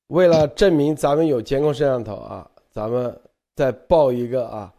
[0.08, 3.20] 为了证明咱们有监控摄像头啊，咱们
[3.54, 4.74] 再报一个啊，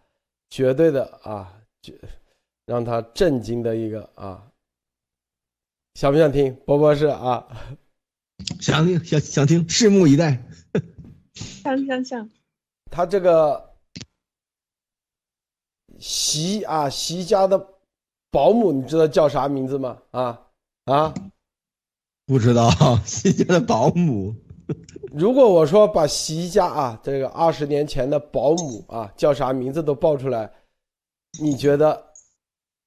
[0.48, 1.94] 绝对的啊，绝
[2.64, 4.50] 让他震惊的一个啊，
[5.92, 6.54] 想不想听？
[6.64, 7.46] 波波是啊，
[8.62, 10.42] 想听想想听，拭目以待。
[11.34, 12.30] 想想想，
[12.90, 13.74] 他这个
[15.98, 17.74] 习啊，习家的。
[18.30, 19.96] 保姆，你知道叫啥名字吗？
[20.10, 20.40] 啊
[20.84, 21.14] 啊，
[22.26, 22.70] 不知道，
[23.04, 24.34] 习家的保姆。
[25.12, 30.50] 如果我说把习家啊这个二十年前的保姆啊叫啥名字都报出来，
[31.40, 31.90] 你觉得，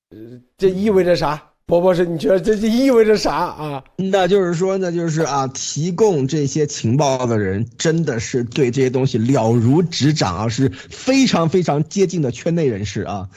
[0.09, 0.17] 呃，
[0.57, 1.49] 这意味着啥？
[1.65, 3.83] 波波是，你觉得这这意味着啥啊？
[3.95, 13.29] 那就是说，那就是啊，提供这些情报的人真的是对这些东西了如指掌啊，是非常非常接近的圈内人士啊。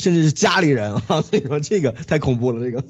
[0.00, 2.64] 甚至是家里人啊， 所以说这个太恐怖了。
[2.64, 2.84] 这个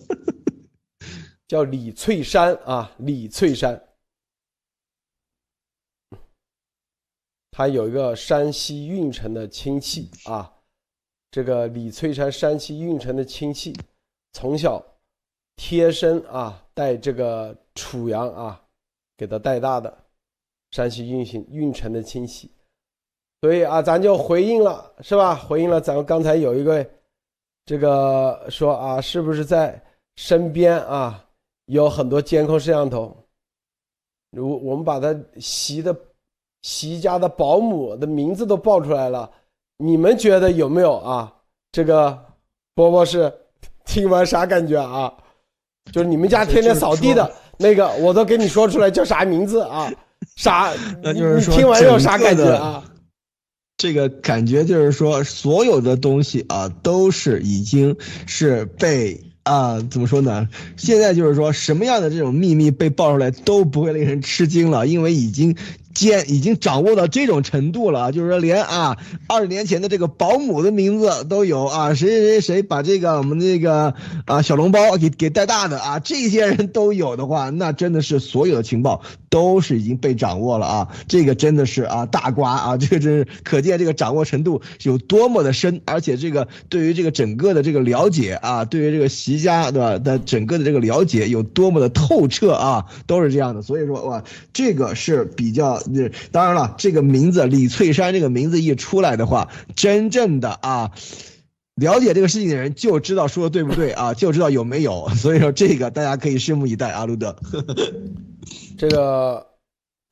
[1.48, 3.82] 叫李翠山啊，李翠山，
[7.50, 10.52] 他有一个山西运城的亲戚啊。
[11.30, 13.74] 这个李翠山，山西运城的亲戚，
[14.34, 14.84] 从小
[15.56, 18.62] 贴身啊带这个楚阳啊
[19.16, 20.04] 给他带大的，
[20.70, 22.50] 山西运行运城的亲戚，
[23.40, 25.34] 所以啊，咱就回应了，是吧？
[25.34, 26.86] 回应了咱们刚才有一个。
[27.68, 29.78] 这个说啊，是不是在
[30.16, 31.22] 身边啊
[31.66, 33.14] 有很多监控摄像头？
[34.30, 35.94] 如我们把他习的
[36.62, 39.30] 习家的保姆的名字都报出来了，
[39.76, 41.30] 你们觉得有没有啊？
[41.70, 42.18] 这个
[42.74, 43.30] 波波是
[43.84, 45.12] 听完啥感觉啊？
[45.92, 49.92] 就是你们家天天扫地的那个，我都给你说出来叫啥名字啊？
[50.36, 50.72] 啥？
[51.02, 52.82] 那就是说，听完有啥感觉啊？
[53.78, 60.48] 这个感觉就是说，所有的东西啊，都是已经是被啊，怎么说呢？
[60.76, 65.56] 现在就是说，什么样的这种秘密被爆出来都不会令人吃惊了，因为已经。
[65.94, 95.82] 见已经掌握到这种程度了，就是说连啊二十年前的这个保姆的名字都有啊，谁谁谁谁把这个我们这个啊小笼包给给带大的啊，这些人都有的话，那真的是所有的情报都是已经被掌握了啊，这个真的是啊大瓜啊， 这个真是可见这个掌握程度有多么的深，而且这个对于这个整个的这个了解啊，对于这个习家的的整个的这个了解有多么的透彻啊，都是这样的，所以说哇，这个是比较。
[96.32, 100.92] 当然了，这个名字李翠山这个名字一出来的话，真正的啊，
[101.74, 105.08] 了解这个事情的人就知道说的对不对啊，就知道有没有。
[105.16, 107.36] 所以说这个大家可以拭目以待啊，路德。
[108.76, 109.46] 这个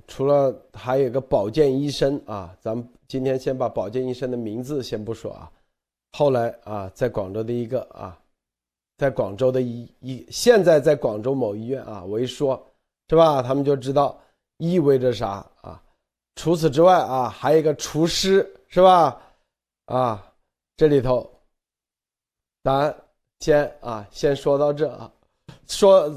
[0.06, 5.50] 除了还有个保健医生啊，咱们今天先把保健医生的名字先不说啊，
[6.12, 8.18] 后来啊，在广州的一个啊，
[8.98, 12.64] 在广州的一一现在在广州某医院啊，我一说，
[13.08, 13.42] 是吧？
[13.42, 14.18] 他们就知道。
[14.58, 15.82] 意味着啥啊？
[16.34, 19.20] 除此之外啊，还有一个厨师是吧？
[19.84, 20.32] 啊，
[20.78, 21.30] 这里头，
[22.64, 22.96] 咱
[23.40, 25.12] 先啊，先说到这啊，
[25.68, 26.10] 说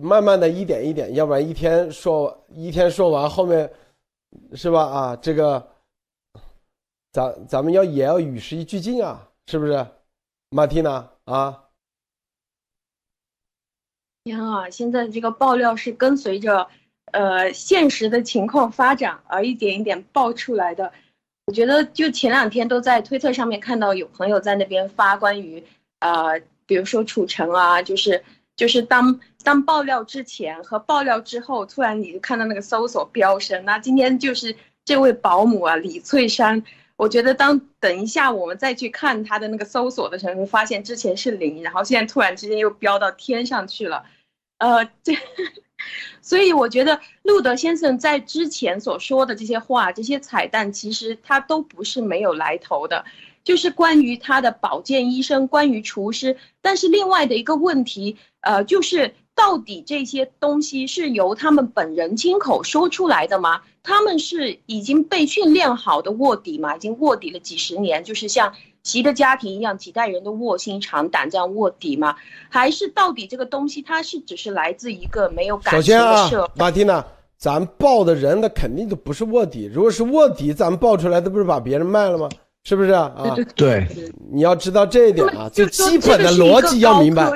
[0.00, 3.70] 慢慢的一点一点，要不然一天说一天说完，后面
[4.54, 4.82] 是吧？
[4.82, 5.68] 啊，这个，
[7.12, 9.86] 咱咱们要也要与时俱进啊，是不是？
[10.50, 11.64] 马蒂娜啊，
[14.24, 16.68] 你看啊，现在这个爆料是跟随着。
[17.12, 20.92] 呃，现实的情况发展而一点一点爆出来的，
[21.44, 25.62] 我觉得就前两天都在推特上面看到有朋友在那边发关于，
[26.00, 28.24] 呃，比如说楚城啊，就是
[28.56, 33.64] 就是当当爆料之前和爆料之后，突然你就看到那个搜索飙升。
[33.64, 36.62] 那今天就是这位保姆啊，李翠山，
[36.96, 44.04] 我觉得当等一下我们再去看他的那个搜索的时候，发现之前是零，然后现在突然之间又飙到天上去了，
[44.58, 45.14] 呃，这。
[46.22, 53.04] 所以我觉得路德先生在之前所说的这些话、这些彩蛋，其实他都不是没有来头的，
[53.42, 56.38] 就是关于他的保健医生、关于厨师。
[56.62, 63.62] 但是另外的一个问题，呃，就是到底这些东西是由他们本人亲口说出来的吗？
[63.82, 66.76] 他们是已经被训练好的卧底吗？
[66.76, 72.14] 已经卧底了几十年，就是像习的家庭一样，几代人都卧薪尝胆这样卧底吗？
[72.48, 76.50] 还是到底这个东西它是只是来自一个没有感情的社？
[76.54, 77.04] 马蒂娜，
[77.36, 82.28] 咱报的人那肯定都不是卧底，如果是卧底，咱们报出来，的不是把别人卖了吗？
[82.66, 83.36] 是不是啊？
[83.54, 83.86] 对，
[84.32, 87.30] 你要知道这一点啊，最基本的逻辑要明白。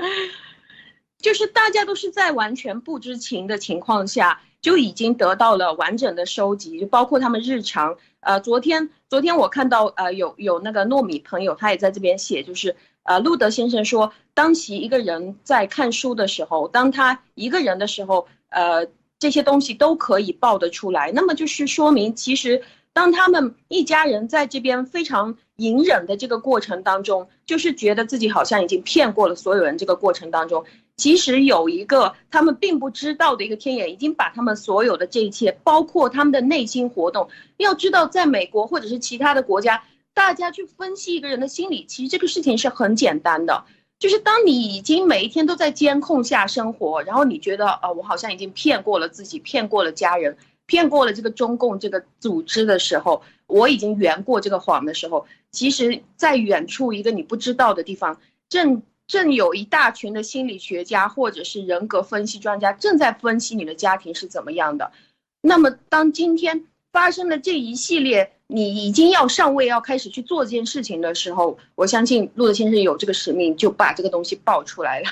[1.18, 7.96] 就是大家都是在完全不知情的情况下，就已经得到了完整的收集，就包括他们日常。
[8.20, 18.86] 呃，昨天昨天我看到呃有有那个糯米朋友，他也在这边写，就是呃路德先生说，当其一个人在看书的时候，当他一个人的时候，呃
[19.18, 22.62] 这些东西都可以报得出来，那么就是说明其实。
[22.92, 29.78] 当他们一家人在这边非常隐忍的这个过程当中，就是觉得自己好像已经骗过了所有人。
[29.78, 30.64] 这个过程当中，
[30.96, 37.28] 其实有一个他们并不知道的一个天眼，已经把他们所有的这一切，包括他们的内心活动。
[37.58, 39.82] 要知道，在美国或者是其他的国家，
[40.12, 43.64] 大家去分析一个人的心理，其实这个事情是很简单的。
[44.00, 50.36] 就是当你已经每一天都在监控下生活，然后你觉得，呃，我好像已经骗过了自己，骗过了家人。
[50.70, 64.92] 骗过了这个中共这个组织的时候，我已经圆过这个谎的时候，其实，在远处一个你不知道的地方，正正有一大群的心理学家或者是人格分析专家正在分析你的家庭是怎么样的。
[65.40, 75.06] 那么，当今天发生了这一系列，你已经要上位，要开始去做这件事情的时候，我相信路德先生有这个使命，就把这个东西爆出来了。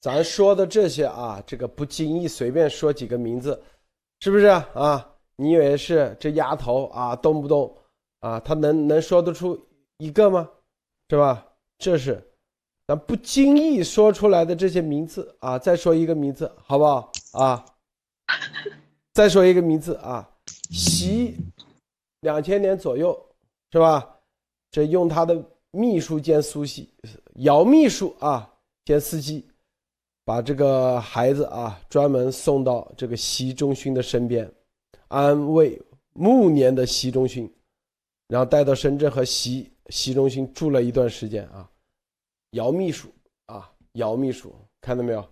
[0.00, 3.60] 咱说的这些啊，这个不经意随便说几个名字。
[4.20, 5.06] 是不是啊？
[5.36, 7.16] 你以为是这丫头啊？
[7.16, 7.74] 动不动
[8.20, 9.58] 啊，她能能说得出
[9.96, 10.48] 一个吗？
[11.08, 11.46] 是吧？
[11.78, 12.22] 这是
[12.86, 15.58] 咱不经意说出来的这些名字啊。
[15.58, 17.64] 再说一个名字，好不好啊？
[19.14, 20.30] 再说一个名字啊，
[20.70, 21.36] 习，
[22.20, 23.18] 两千年左右，
[23.72, 24.18] 是吧？
[24.70, 26.92] 这用他的秘书兼苏西，
[27.36, 28.52] 姚秘书啊
[28.84, 29.49] 兼司机。
[30.30, 34.48] 把这个孩子啊，专门送到这个习仲勋的身边，
[35.08, 35.76] 安慰
[36.12, 37.52] 暮年的习仲勋，
[38.28, 41.68] 然后带到深圳和习习仲勋住了一段时间啊。
[42.52, 43.08] 姚秘书
[43.46, 45.28] 啊，姚秘书，看到没有？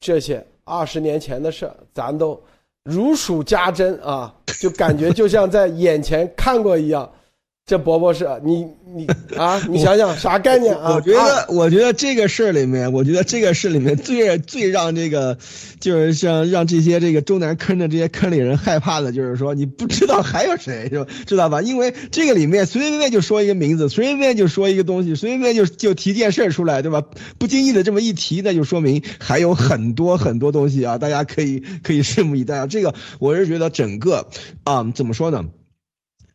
[0.00, 2.42] 这些二十年前的事，咱都
[2.82, 7.12] 如数家珍啊，就感觉就像在眼前看过一样。
[7.66, 9.06] 这伯伯是你你
[9.36, 10.94] 啊，你想想啥概念啊？
[10.96, 15.38] 我觉得，我觉得这个事儿里面，我觉得这个事里面最最让这个，
[15.78, 21.62] 就是像让这些这个中南坑的这些坑里人害怕的，就是说你不知道还有谁，就知道吧？
[21.62, 27.04] 因为这个里面随随便便就说一个名字，随随便便就说一个东西，随随便便就就提件事儿出来，对吧？
[27.38, 32.66] 不经意的这么一提，那就说明还有很多很多东西啊，大家可以可以拭目以待啊。
[32.66, 34.26] 这个我是觉得整个
[34.64, 35.44] 啊，怎么说呢？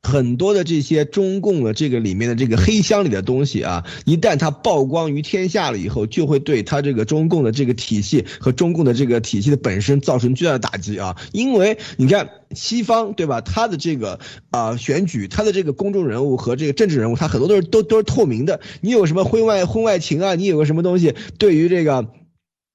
[0.05, 11.17] 很多的这些中共的这个里面的这个黑箱里的东西啊，一旦它曝光于天下了以后，就会对它这个中共的这个体系和中共的这个体系的本身造成巨大的打击啊！
[11.31, 14.19] 因为你看西方对吧，他的这个
[14.51, 18.61] 啊选举，他的这个公众人物和这个政治人物，他很多都是都都是透明的。
[18.81, 20.35] 你有什么婚外婚外情啊？
[20.35, 22.05] 你有个什么东西对于这个？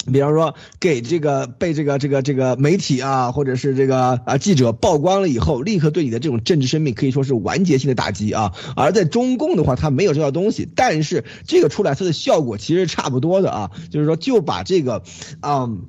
[0.06, 8.52] 比方说，给这个被这个这个这个媒体啊，或者是这个啊记者曝光了以后，立刻对你的这种政治生命可以说是完结性的打击啊。
[8.76, 15.02] 而在中共的话，它没有这套东西，但是这个出来它的效果其实差不多的啊，就是说就把这个，
[15.42, 15.82] 嗯，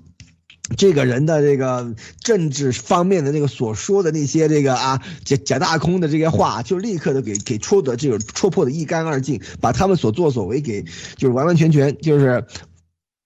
[0.76, 10.84] 这个人的这个政治方面的那个所说的那些这个啊假假大空的这些话，就立刻的给给戳的这个戳破的一干二净，把他们所作所为给
[11.16, 12.44] 就是完完全全就是。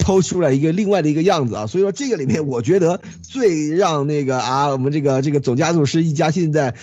[0.06, 6.76] 抛出来一个另外的一个样子啊，所以说这个里面，我觉得最让那个啊，我们这个这个总家族师一家现在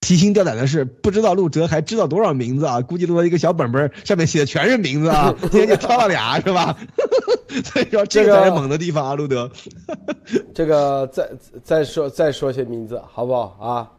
[0.00, 2.80] 提心吊胆的是，不知道陆哲还知道多少名字啊？
[2.80, 6.74] 估计了一个小本本，上面写的全是名字啊， 今天就挑了俩是吧？
[7.66, 9.50] 所以说这个才是猛的地方啊，陆德。
[10.54, 11.30] 这个再
[11.62, 13.90] 再说再说些名字好不好啊？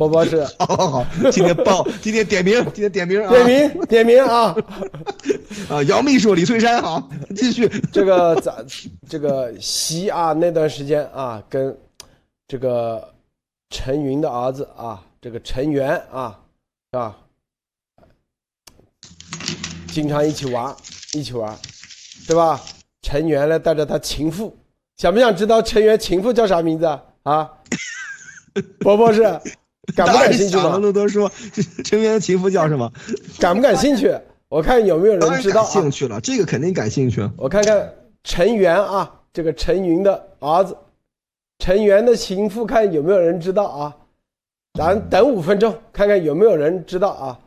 [0.00, 4.56] 波波是，好 好好，今天报，今天点名，今天点名啊，点名点名啊，
[5.68, 8.64] 啊，姚秘书李翠山好，继续这个咱
[9.06, 11.78] 这个习啊那段时间啊，跟
[12.48, 13.12] 这个
[13.68, 16.40] 陈云的儿子啊，这个陈元啊，
[16.92, 17.18] 是吧？
[19.92, 20.74] 经常一起玩，
[21.12, 21.54] 一起玩，
[22.26, 22.58] 对吧？
[23.02, 24.56] 陈元呢带着他情妇，
[24.96, 26.86] 想不想知道陈元情妇叫啥名字
[27.24, 27.50] 啊？
[28.78, 29.38] 波波是。
[29.96, 30.56] 感不感兴趣？
[30.56, 30.78] 吗？
[30.78, 31.30] 都都说
[31.84, 32.90] 陈元的情妇叫什么？
[33.38, 34.14] 感不感兴趣？
[34.48, 35.62] 我看有没有人知道。
[35.62, 37.28] 感兴趣了，这个肯定感兴趣。
[37.36, 37.88] 我看看
[38.24, 40.76] 陈元啊，这个陈云的儿子，
[41.58, 43.96] 陈元的情妇，看有没有人知道啊？
[44.78, 47.38] 咱等五分钟，看看有没有人知道啊？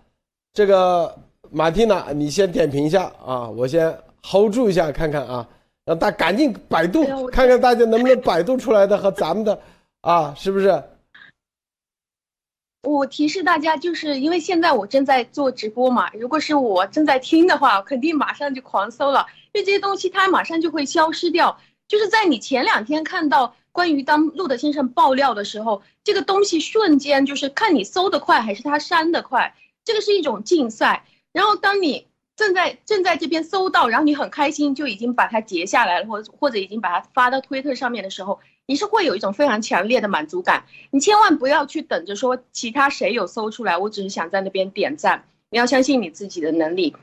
[0.54, 1.14] 这个
[1.50, 5.48] 马蒂娜，你先点评一下啊，我先 hold 住一下看看啊，
[5.86, 9.58] 让大赶紧百度看看大家能不能百度出来的和咱们的
[10.02, 10.82] 啊，是不是？
[12.84, 21.58] 我提示大家，就是因为现在我正在做直播嘛，如果是我正在听的话，肯定马上就狂搜了，因为这些东西它马上就会消失掉。
[21.88, 29.56] 就是在你前两天看到关于当路德先生爆料的时候，这个东西瞬间就是看你搜的快还是他删的快，
[29.86, 31.06] 这个是一种竞赛。
[31.32, 38.40] 然后当你正在正在这边搜到，然后你很开心就已经把它截下来了，或者或者已经把它发到推特上面的时候。
[38.66, 45.26] 你是会有一种非常强烈的满足感，你千万不要去等着说其他谁有搜出来，我只是想在那边点赞。
[45.50, 46.96] 你要相信你自己的能力。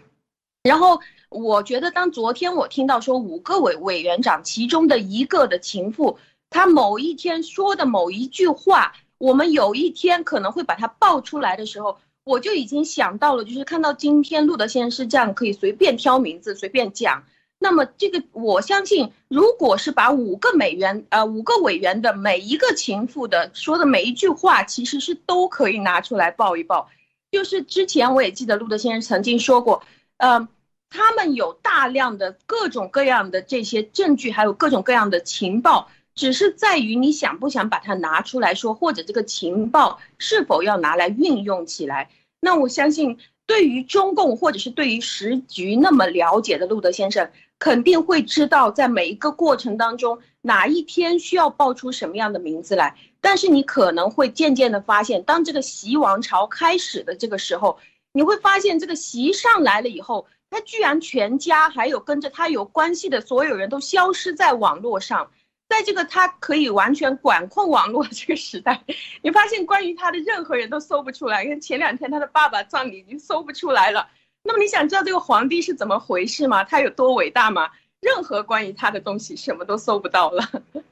[0.63, 17.25] 然后我觉得，当昨天我听到说五个委委员长其中的一个的情妇，他某一天说的某一句话，我们有一天可能会把它爆出来的时候，我就已经想到了，就是看到今天路德先生是这样，可以随便挑名字，随便讲。
[17.63, 26.89] 那么这个我相信，如果是把五个美元呃五个委员的每一个情妇的说的每一句话，其实是都可以拿出来报一报。
[27.31, 29.83] 就是之前我也记得路德先生曾经说过，
[30.17, 30.49] 呃，
[30.89, 42.09] 他们有大量的各种各样的这些证据，还有各种各样的情报，只是在于你想不想把它拿出来说，或者这个情报是否要拿来运用起来。
[42.41, 47.31] 那我相信，对于中共或者是对于时局那么了解的路德先生。
[47.61, 52.97] 肯定会知道，在每一个过程当中，哪一天需要报出什么样的名字来。
[53.21, 57.79] 但是你可能会渐渐的发现，当这个习王朝开始的这个时候，
[58.15, 65.31] 你会发现这个习上来了以后，他居然全家还有跟着他有关系的所有人都消失在网络上。
[65.69, 68.83] 在这个他可以完全管控网络这个时代，
[69.23, 71.45] 你发现关于他的任何人都搜不出来。
[71.45, 74.09] 因为前两天他的爸爸葬礼已经搜不出来了。
[74.43, 76.65] 那么你想知道这个皇帝是怎么回事吗？
[76.65, 77.71] 他有多伟大吗？
[78.01, 80.43] 任何关于他的东西什么都搜不到了，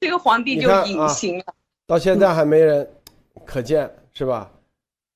[0.00, 1.54] 这个皇帝就隐形了。
[1.86, 2.90] 到现在还没人
[3.44, 4.50] 可见，是吧？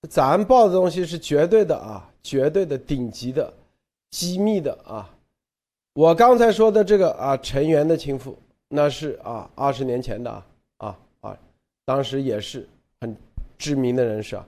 [0.09, 3.53] 咱报的东西是绝对的啊，绝对的顶级的
[4.11, 5.11] 机密的啊。
[5.95, 8.39] 我刚才说的这个啊，陈元的情妇，
[8.69, 10.47] 那是啊，二十年前的啊
[10.77, 11.37] 啊啊，
[11.85, 12.69] 当时也是
[13.01, 13.17] 很
[13.59, 14.47] 知名的人士啊，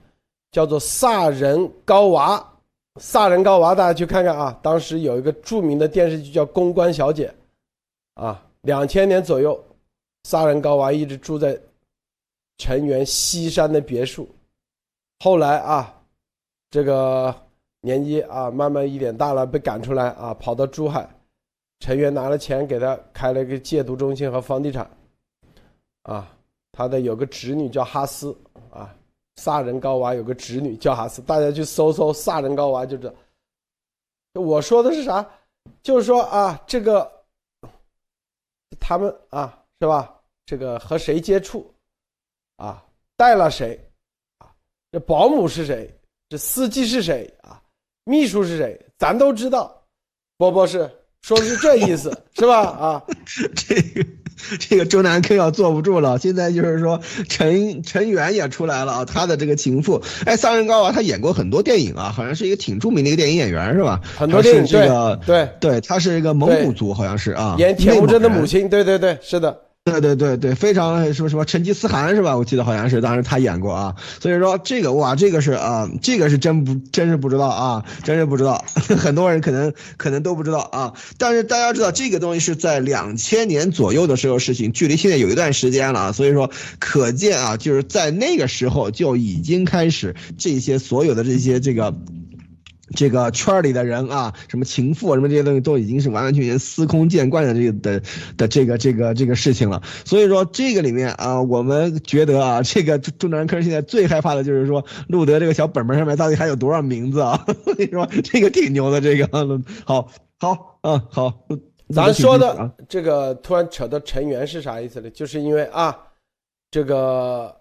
[0.52, 2.49] 叫做萨仁高娃。
[3.00, 4.56] 萨仁高娃，大家去看看啊！
[4.62, 7.32] 当时有一个著名的电视剧叫《公关小姐》，
[8.22, 9.58] 啊，两千年左右，
[10.24, 11.58] 萨仁高娃一直住在
[12.58, 14.28] 陈元西山的别墅。
[15.20, 15.98] 后来啊，
[16.70, 17.34] 这个
[17.80, 21.08] 年纪啊慢慢一点大了，被赶出来啊，跑到珠海，
[21.78, 24.88] 陈元拿了钱给他开了一个戒毒中心和房地产。
[26.02, 26.36] 啊，
[26.70, 28.36] 他的有个侄女叫哈斯
[28.70, 28.94] 啊。
[29.40, 33.14] 萨仁高娃有个侄女叫哈斯，大家去搜搜萨仁高娃就知道。
[34.34, 35.26] 我说的是啥？
[35.82, 37.10] 就是说啊，这个
[38.78, 40.14] 他们啊，是吧？
[40.44, 41.72] 这个和谁接触
[42.56, 42.84] 啊？
[43.16, 43.80] 带了谁
[44.38, 44.52] 啊？
[44.92, 45.90] 这保姆是谁？
[46.28, 47.62] 这司机是谁啊？
[48.04, 48.78] 秘书是谁？
[48.98, 49.82] 咱都知道。
[50.36, 50.90] 波波是
[51.22, 52.60] 说的是这意思，是吧？
[52.60, 53.06] 啊，
[53.56, 54.19] 这个。
[54.58, 64.00] 这个周南 K 要坐不住了，现在就是说陈陈元也出来了啊，他的这个情妇，哎，桑仁高啊，他演过很多电影啊，好像是一个挺著名的一个电影演员是吧？
[64.16, 69.56] 很多电影这个对对，他是一个蒙古族，好像是啊，演铁木真的母亲，对对对，是的。
[69.82, 72.36] 对对对对，非常什么什么成吉思汗是吧？
[72.36, 78.62] 我记得好像是当时他演过啊，所以说这个哇，这个是啊，这个是真不真是不知道啊，真是不知道，
[78.98, 80.92] 很多人可能可能都不知道啊。
[81.16, 91.94] 但是大家知道这个东西是在两千年左右的时候事情，距离现在有一段时间了啊，所以说可见啊，就是在那个时候就已经开始这些所有的这些这个。
[92.96, 98.02] 这个圈里的人啊，什么情妇什么这些东西都已经是完完全全司空见惯的这个的
[98.36, 99.82] 的这个这个这个事情了。
[100.04, 107.44] 所以说这个里面啊，我们觉得啊，这个中南科现在最害怕的就是说路德这个小本本上面到底还有多少名字啊？
[107.64, 109.28] 所以说这个挺牛的，这个
[109.84, 111.46] 好好啊好。
[111.92, 115.10] 咱说的这个突然扯到成员是啥意思呢？
[115.10, 115.96] 就是因为啊，
[116.70, 117.54] 这个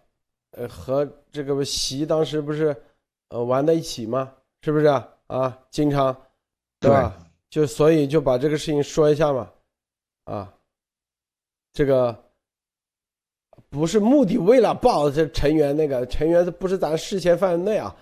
[0.51, 2.75] 呃和这个席当时不是
[3.29, 4.29] 呃玩在一起吗？
[4.61, 4.85] 是不是？
[5.29, 6.15] 啊，经常，
[6.79, 7.15] 对吧？
[7.49, 9.49] 就所以就把这个事情说一下嘛，
[10.25, 10.53] 啊，
[11.71, 12.15] 这个
[13.69, 17.95] 不是目的为了报这成员那个成员不是咱视线范围内啊，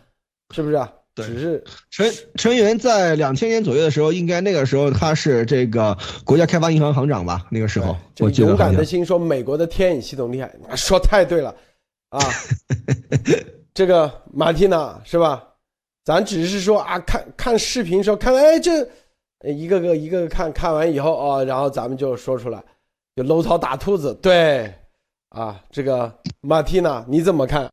[0.53, 0.91] 是不是啊？
[1.15, 2.05] 只是成
[2.35, 7.47] 成员在两千年左右的时候，应该那个时候他是这个国家开发银行行长吧？
[7.49, 11.55] 那个时候，我勇敢的心说美国的天眼系统厉害，说太对了
[12.09, 12.19] 啊，
[13.73, 15.43] 这个马蒂娜是吧？
[16.07, 18.87] 咱只是说啊，看看视频时候看，哎，这
[19.43, 22.63] 一个个一个个看看完以后啊，然后咱们就说出来，
[23.13, 24.73] 就搂草打兔子，对，
[25.27, 27.69] 啊，这个马蒂娜你怎么看？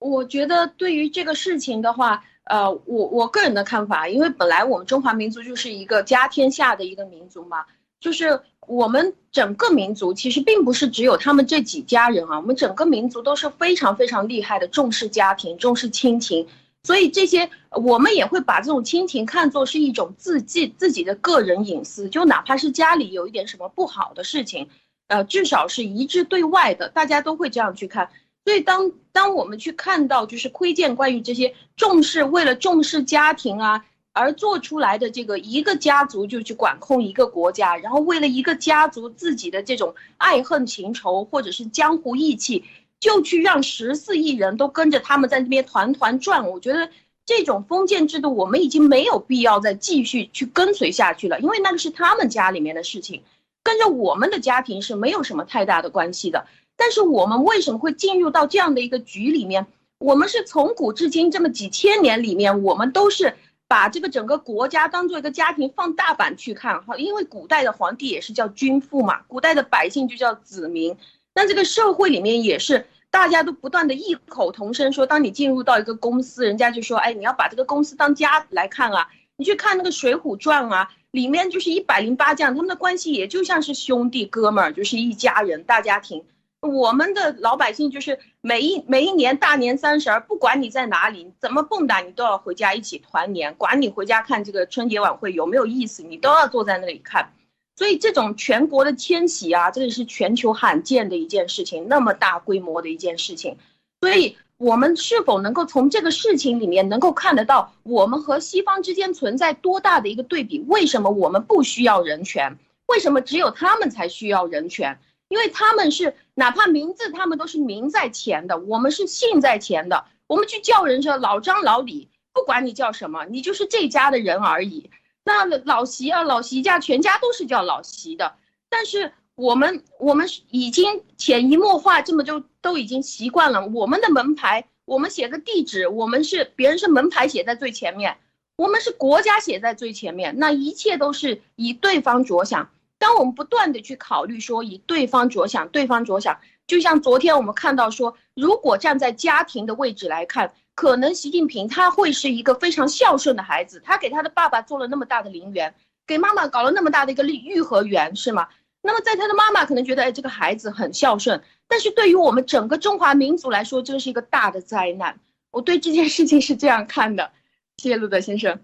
[0.00, 7.64] 我觉得对于这个事情的话，呃，我我个人的看法，因为本来我们中华民族就是一个家天下的一个民族嘛，
[8.00, 16.48] 就是我们整个民族其实并不是只有他们这几家人啊，我们整个民族都是非常非常厉害的，重视家庭，重视亲情，
[16.84, 24.68] 所以这些我们也会把这种亲情看作是一种自己自己的个人隐私，就哪怕是家里有一点什么不好的事情，
[25.06, 28.10] 呃，至少是一致对外的，大家都会这样去看。
[28.44, 42.64] 所以，当当我们去看到就是窥见关于这些重视为了重视家庭啊而做出来的这个一个家族就去管控一个国家，然后为了一个家族自己的这种爱恨情仇或者是江湖义气，
[43.02, 46.48] 就去让十四亿人都跟着他们在那边团团转。
[46.48, 46.88] 我觉得
[47.26, 53.24] 这种封建制度我们已经没有必要再继续去跟随下去了，因为那个是他们家里面的事情，
[53.64, 56.46] 跟着我们的家庭是没有什么太大的关系的。
[56.76, 59.66] 但是我们为什么会进入到这样的一个局里面？
[59.98, 63.34] 我们是从古至今这么几千年里面，我们都是
[63.66, 66.96] 把这个整个国家当做一个家庭放大版去看哈。
[66.96, 70.96] 因为古代的皇帝也是叫君父嘛，古代的百姓就叫子民。
[71.34, 79.06] 那这个社会里面也是大家都不断的异口同声说，当你进入到一个公司，人家就说，哎，你要把这个公司当家来看啊。
[79.36, 86.24] 你去看那个《水浒传》啊，里面就是一百零八将，他们的关系也就像是兄弟哥们儿，就是一家人大家庭。
[86.60, 93.54] 我们的老百姓就是每一每一年大年三十儿，不管你在哪里，怎么蹦跶，你都要回家一起团年。
[93.56, 97.34] 管你回家看这个春节晚会有没有意思，你都要坐在那里看。
[97.76, 103.56] 所以这种全国的迁徙啊，这个是全球罕见的一件事情，那么大规模的一件事情。
[104.00, 110.60] 所以我们是否能够从这个事情里面能够看得到，我们和西方之间存在多大的一个对比？
[110.68, 112.58] 为什么我们不需要人权？
[112.86, 114.98] 为什么只有他们才需要人权？
[115.28, 120.04] 因为他们是哪怕名字他们都是名在前的，我们是姓在前的。
[120.26, 124.90] 我们去叫人说老张老李，不管你叫什么，你就是这家的人而已。
[125.24, 128.34] 那老席啊老席家全家都是叫老席的，
[128.68, 133.66] 但是我们我们已经潜移默化这么就都已经习惯了。
[133.68, 138.18] 我们的门牌，我们写个地址，我们是别人是门牌写在最前面，
[138.56, 142.70] 我们是国家写在最前面，那一切都是以对方着想。
[142.98, 155.74] 当我们不断的去考虑说以对方着想，对方着想，就像昨天我们看到说，如果站在家庭的位置来看，可能习近平他会是一个非常孝顺的孩子，他给他的爸爸做了那么大的陵园，
[156.06, 158.48] 给妈妈搞了那么大的一个御和园，是吗？
[158.80, 165.20] 那么在他的妈妈可能觉得，哎，这个孩子很孝顺，但是对于我们整个中华民族来说，这是一个大的灾难。
[165.50, 167.30] 我对这件事情是这样看的，
[167.76, 168.60] 谢谢路德先生。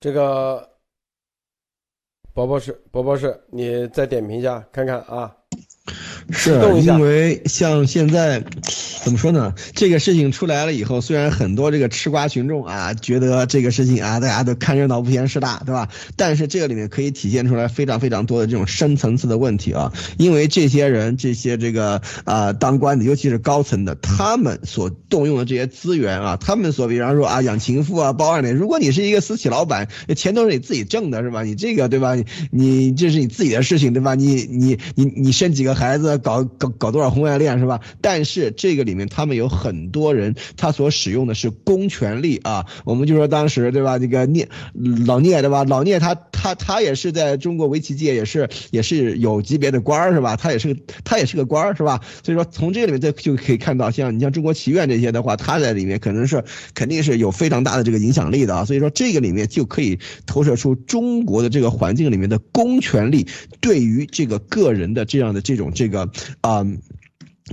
[0.00, 0.70] 这个。
[2.32, 5.36] 博博士，博博士，你再点评一下，看看啊。
[6.30, 6.50] 是
[6.80, 8.42] 因为像现在，
[9.04, 9.54] 怎么说呢？
[9.74, 15.90] 这个事情出来了以后，虽然很多这个吃瓜群众啊，觉得这个事情啊，大家都看热闹不嫌事大，对吧？
[16.16, 19.92] 但是这个里面可以体现出来非常非常多的这种深层次的问题啊。
[20.16, 31.42] 因为这些人，这些这个啊当官的，尤其是高层的，他们所动用的这些资源啊，他们所比方说啊养情妇啊包二奶，如果你是一个私企老板，钱都是你自己挣的，是吧？
[31.42, 32.14] 你这个对吧？
[32.14, 34.14] 你你这是你自己的事情，对吧？
[34.14, 36.16] 你你你你生几个孩子？
[36.24, 37.80] 搞搞搞多少婚外恋是吧？
[38.00, 42.64] 但是这个里里面他们有很多人，他所使用的是公权力啊。
[42.84, 43.98] 我们就说当时对吧？
[43.98, 44.48] 这个聂
[45.04, 45.64] 老聂对吧？
[45.64, 50.36] 老聂他他他也是在中国围棋界也是也是有级别的官儿是吧？
[50.36, 52.00] 他也是个他也是个官儿是吧？
[52.22, 58.64] 所以说从这里面就就可以看到，像你像中国棋院这些的话，他在里面可能是肯定是有非常大的这个影响力的啊。
[58.64, 63.26] 所以说这个里面就可以投射出中国的这个环境里面的公权力
[63.60, 66.08] 对于这个个人的这样的这种这个。
[66.42, 66.66] 啊，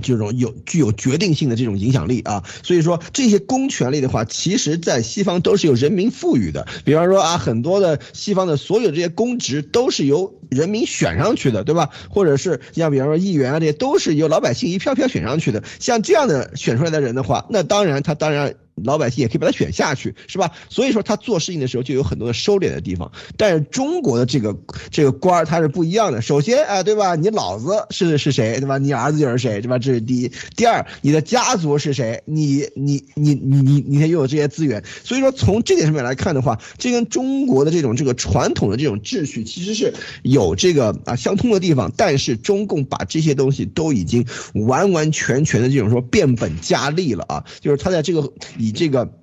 [0.00, 6.66] 这种有具有决定性的这种影响力啊，所以说这些公权力的话，其实在西方都是由人民赋予的。
[6.84, 11.90] 比方说啊，很多的西方的所有这些公职都是由人民选上去的，对吧？
[12.08, 15.62] 或者是像比方说议员啊，这些都是由老百姓一票票选上去的。
[15.78, 18.54] 像这样的选出来的人的话，那当然他当然。
[18.74, 20.50] 老百姓也可以把他选下去，是吧？
[20.68, 23.10] 所以说他做事情的时候就有很多的收敛的地方。
[23.36, 24.56] 但是中国的这个
[24.90, 26.22] 这个官儿他是不一样的。
[26.22, 27.14] 首先啊，对吧？
[27.14, 28.78] 你老子是是谁，对吧？
[28.78, 29.78] 你儿子就是谁，对吧？
[29.78, 30.32] 这是第一。
[30.56, 32.22] 第二，你的家族是谁？
[32.24, 34.82] 你你你你你你才拥有这些资源。
[35.04, 39.92] 所以说从这点上面来看的话，这跟中国的这种这个传统的这种秩序其实是
[40.22, 41.92] 有这个啊相通的地方。
[41.96, 48.32] 但是中共把这些东西都已经完完全全的这种说变本加厉了啊，就是他在这个
[48.68, 48.72] 以。
[48.72, 49.21] 这个。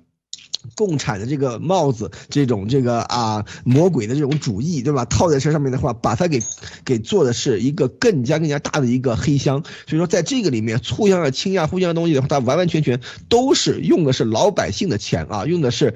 [0.76, 5.04] 共产的这个帽子，这种这个啊魔鬼的这种主义，对吧？
[5.04, 6.40] 套在身上面的话，把它给
[6.84, 9.62] 给做的是一个更加更加大的一个黑箱。
[9.86, 15.94] 所以说，在这个里面，互相的倾轧、互相的东西的话，它完完全全都是用的是老百姓的钱啊，用的是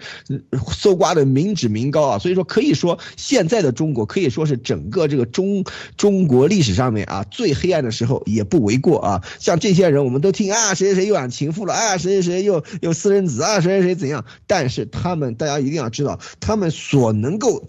[0.72, 2.18] 搜刮的民脂民膏啊。
[2.18, 5.64] 所以说，可以说现在的中国可以说是整个这个中
[5.96, 9.22] 中国历史上面啊最黑暗的时候也不为过啊。
[9.38, 14.24] 像这些人，我们都听啊，谁谁谁又养情妇了，啊，谁谁谁又又私生子啊，谁谁谁怎样？
[14.56, 17.60] 但是他们，大家一定要知道，他们所能够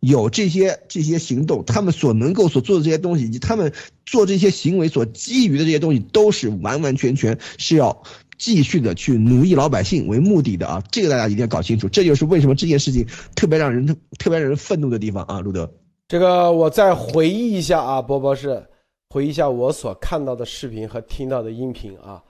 [0.00, 3.72] 有这些这些行动，他们所能够所做的这些东西，以及他们
[4.04, 8.02] 做这些行为所基于的这些东西，都是完完全全是要
[8.36, 10.84] 继续的去奴役老百姓为目的的啊！
[10.92, 13.86] 这个大家一定要搞清楚，这就是为什么这件事情特别让人
[14.18, 15.40] 特别让人愤怒的地方啊！
[15.40, 15.72] 路德，
[16.08, 18.62] 这个我再回忆一下啊，波波是
[19.08, 22.22] 回忆一下我所看到的视频和听到的音频啊。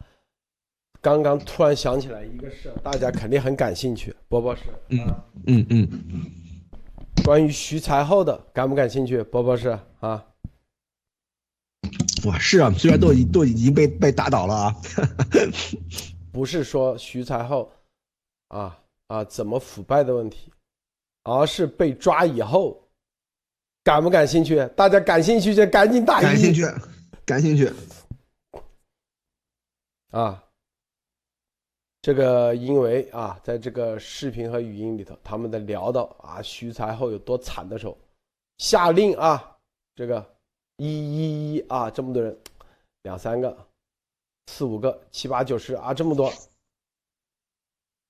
[1.00, 4.14] 刚刚突然想起来一个事，大家肯定很感兴趣。
[4.28, 5.06] 波波是，嗯
[5.46, 5.88] 嗯嗯，
[7.24, 9.22] 关于徐才厚的，感不感兴趣？
[9.22, 10.24] 波波是啊，
[12.26, 14.76] 哇，是啊，虽然都已都已经被被打倒了啊，
[16.32, 17.70] 不是说徐才厚
[18.48, 18.76] 啊
[19.06, 20.52] 啊怎么腐败的问题，
[21.22, 22.88] 而是被抓以后，
[23.84, 24.68] 感不感兴趣？
[24.74, 26.24] 大家感兴趣就赶紧打一。
[26.24, 26.66] 感兴趣，
[27.24, 27.72] 感兴趣，
[30.10, 30.42] 啊。
[32.00, 37.98] 这个因为啊，在这个视频和语音里头，他们在聊到啊徐才厚有多惨的时候，
[38.58, 39.58] 下令啊，
[39.96, 40.24] 这个
[40.76, 42.38] 一一一啊这么多人，
[43.02, 43.54] 两三个、
[44.46, 46.32] 四五个、七八九十啊这么多，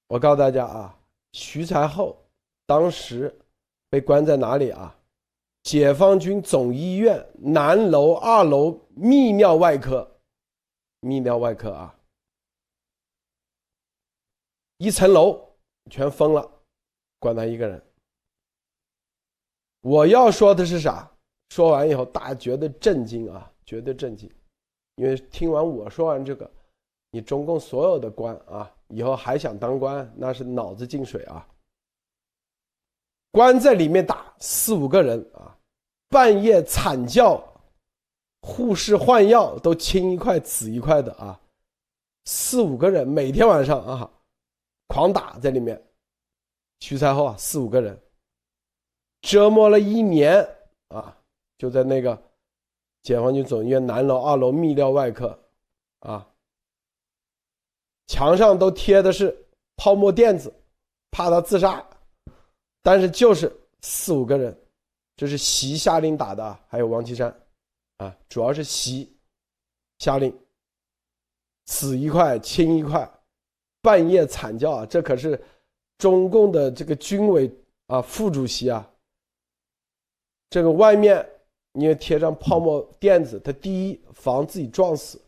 [0.08, 0.98] 我告诉大家啊，
[1.32, 2.16] 徐才厚
[2.66, 3.34] 当时
[3.88, 4.94] 被关在哪里啊？
[5.64, 10.06] 解放军总医院南楼二楼泌尿外科，
[11.00, 11.97] 泌尿外科啊。
[14.78, 15.40] 一层楼
[15.90, 16.50] 全封了，
[17.18, 17.82] 关他一个人。
[19.80, 21.10] 我要说的是啥？
[21.50, 24.30] 说完以后，大家觉得震惊啊，绝对震惊。
[24.96, 26.48] 因为听完我说完这个，
[27.10, 31.46] 你中共所有的官啊，以后还想当官，那是脑子进水啊。
[33.32, 35.56] 关在里面打四五个人啊，
[36.08, 37.42] 半夜惨叫，
[38.42, 41.40] 护士换药都青一块紫一块的啊，
[42.26, 44.10] 四五个人每天晚上啊。
[44.88, 45.80] 狂打在里面，
[46.80, 47.98] 徐才厚啊，四五个人，
[49.20, 50.36] 折磨了一年
[50.88, 51.16] 啊，
[51.58, 52.20] 就在那个
[53.02, 55.38] 解放军总医院南楼二楼泌尿外科，
[56.00, 56.26] 啊，
[58.06, 60.52] 墙上都贴的是泡沫垫子，
[61.10, 61.86] 怕他自杀，
[62.82, 64.58] 但是就是四五个人，
[65.16, 67.28] 这是习下令打的，还有王岐山，
[67.98, 69.14] 啊，主要是习
[69.98, 70.34] 下令，
[71.66, 73.08] 死一块青一块。
[73.88, 74.84] 半夜惨叫啊！
[74.84, 75.42] 这可是
[75.96, 77.50] 中共的这个军委
[77.86, 78.86] 啊副主席啊。
[80.50, 81.26] 这个外面
[81.72, 85.18] 你也贴上泡沫垫子，他第一防自己撞死，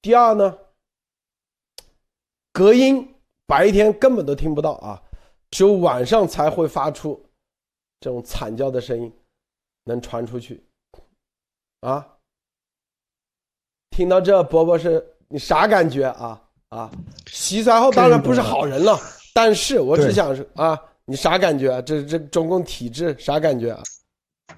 [0.00, 0.56] 第二呢
[2.52, 3.12] 隔音，
[3.44, 5.02] 白天根本都听不到啊，
[5.50, 7.20] 只有晚上才会发出
[7.98, 9.12] 这种惨叫的声音，
[9.82, 10.62] 能传出去
[11.80, 12.16] 啊。
[13.90, 16.49] 听到这，伯伯是你啥感觉啊？
[16.70, 16.90] 啊，
[17.26, 18.98] 习才厚当然不是好人了，
[19.34, 21.82] 但是我只想说啊，你啥感觉？
[21.82, 23.82] 这这中共体制啥感觉啊？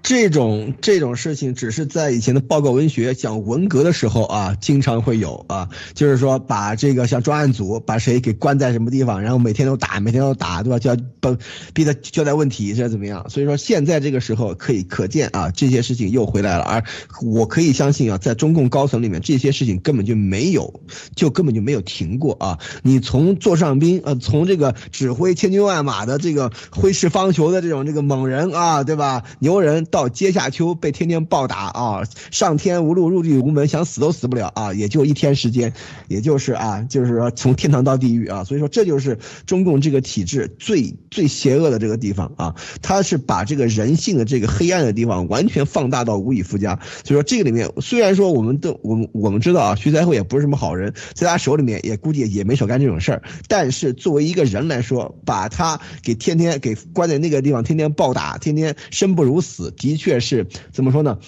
[0.03, 10.79] 这种这种事情只是在以前的报告文学讲文革的时候啊，经常会有啊，就是说把这个像专案组把谁给关在什么地方，然后每天都打，每天都打，对吧？
[10.79, 11.37] 就要帮
[11.75, 13.29] 逼他交代问题，这怎么样？
[13.29, 16.65] 所以说现在这个时候可以可见啊，这些事情又回来了。
[16.65, 16.83] 而
[17.23, 20.81] 我可以相信啊，在中共高层里面，这些事情根本就没有，
[21.15, 22.59] 就根本就没有停过啊。
[22.83, 29.23] 你从座上宾呃，从这个指挥千军万马的这个挥斥方遒的这种这个猛人啊，对吧？
[29.39, 29.82] 牛人。
[29.87, 35.73] 到阶下囚被天天暴打啊，上天无路入地无门，想死都死不了啊，也就一天时间，
[36.09, 46.79] 也就是啊，就是说从天堂到地狱啊，所以说这就是中共这个体制最最邪恶的这个地方啊，他是把这个人性的这个黑暗的地方完全放大到无以复加。
[47.05, 59.72] 所以说这个里面虽然说我们都我们我们知道啊，徐才厚也不是什么好人，在他手里面也估计也没少干这种事儿，但是作为一个人来说，把他给天天给关在那个地方，天天暴打，天天生不如死。
[59.77, 61.19] 的确是怎么说呢？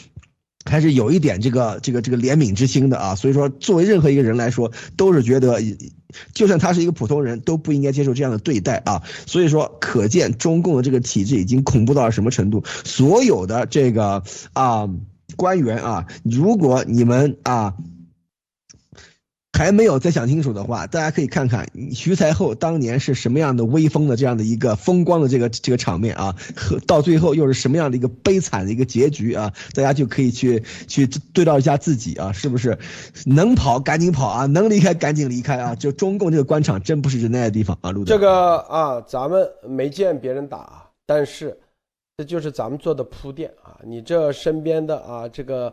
[0.65, 3.15] 还是有一点这个这个这个怜悯之心的啊。
[3.15, 5.61] 所以说，作为任何一个人来说，都是觉得，
[6.33, 9.03] 就算他是一个普通人，都不应该接受这样的对待啊。
[9.27, 12.63] 所以说，可见中共的这个体制已经恐怖到了什么程度？
[12.85, 14.23] 所有的这个
[14.53, 14.89] 啊
[15.37, 17.75] 官员啊，如果你们啊。
[19.57, 32.77] 还没有再想清楚的话，大家可以看看徐才厚当年是什么样的威风的这样的一个风光的这个这个场面啊，和到最后又是什么样的一个悲惨的一个结局啊，大家就可以去去对照一下自己啊，是不是
[33.27, 35.77] 能跑赶紧跑啊，能离开赶紧离开啊？
[35.77, 41.57] 就中共这个官场真不是人待的地方啊，陆这个啊，咱们没见别人打，但是
[42.17, 45.73] 这就是咱们做的铺垫啊，你这身边的啊这个。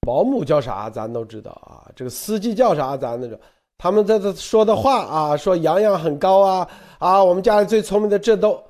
[0.00, 1.90] 保姆叫啥，咱都知道啊。
[1.94, 3.38] 这个司机叫啥，咱那种。
[3.78, 8.62] 他们在这说的话啊，说洋洋很高啊啊，我们家里最聪明的，这都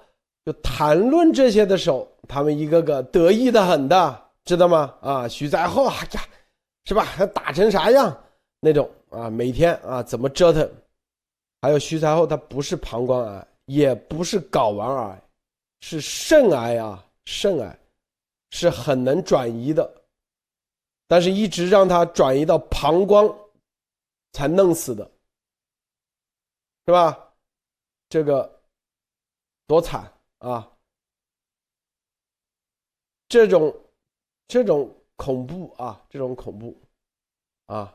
[0.45, 4.95] 就谈论这些的时候，他们一个个得意的很的，知道吗？
[5.01, 6.21] 啊，徐才厚，哎呀，
[6.85, 7.03] 是吧？
[7.03, 8.17] 还打成啥样
[8.61, 9.29] 那种啊？
[9.29, 10.69] 每天啊怎么折腾？
[11.63, 15.23] 还有徐才厚，他不是膀胱癌，也不是睾丸癌，
[15.81, 17.77] 是肾癌啊，肾癌
[18.51, 19.91] 是很能转移的。
[21.11, 23.37] 但是，一直让他转移到膀胱，
[24.31, 25.11] 才弄死的，
[26.87, 27.35] 是吧？
[28.09, 28.63] 这个
[29.67, 30.09] 多惨
[30.39, 30.71] 啊！
[33.29, 33.77] 这种
[34.47, 36.81] 这种恐怖啊，这种恐怖
[37.67, 37.93] 啊，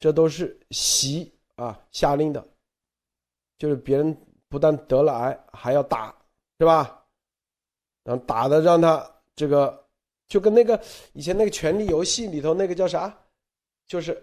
[0.00, 2.44] 这都是习啊下令的，
[3.56, 4.12] 就是别人
[4.48, 6.12] 不但得了癌，还要打，
[6.58, 7.06] 是吧？
[8.02, 9.87] 然后打的让他这个。
[10.28, 10.78] 就跟那个
[11.14, 13.18] 以前那个《权力游戏》里头那个叫啥，
[13.86, 14.22] 就是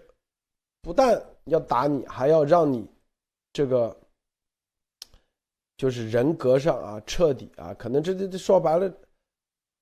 [0.80, 2.88] 不但要打你，还要让你
[3.52, 3.94] 这个
[5.76, 8.88] 就是人格上啊彻底啊，可能这这这说白了，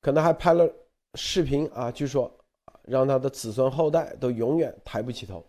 [0.00, 0.66] 可能还拍了
[1.12, 2.34] 视频啊，据说
[2.84, 5.46] 让他的子孙后代都永远抬不起头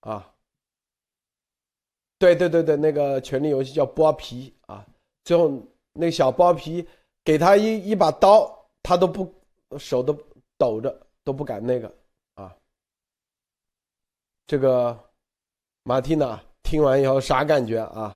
[0.00, 0.34] 啊。
[2.18, 4.84] 对对对对，那个《权力游戏》叫剥皮啊，
[5.22, 5.62] 最后
[5.92, 6.84] 那小剥皮
[7.22, 8.58] 给他一一把刀。
[8.82, 9.32] 他都不
[9.78, 10.12] 手都
[10.58, 11.94] 抖着，都不敢那个
[12.34, 12.52] 啊。
[14.46, 14.98] 这个
[15.84, 18.12] 马蒂娜听完以后啥感觉啊？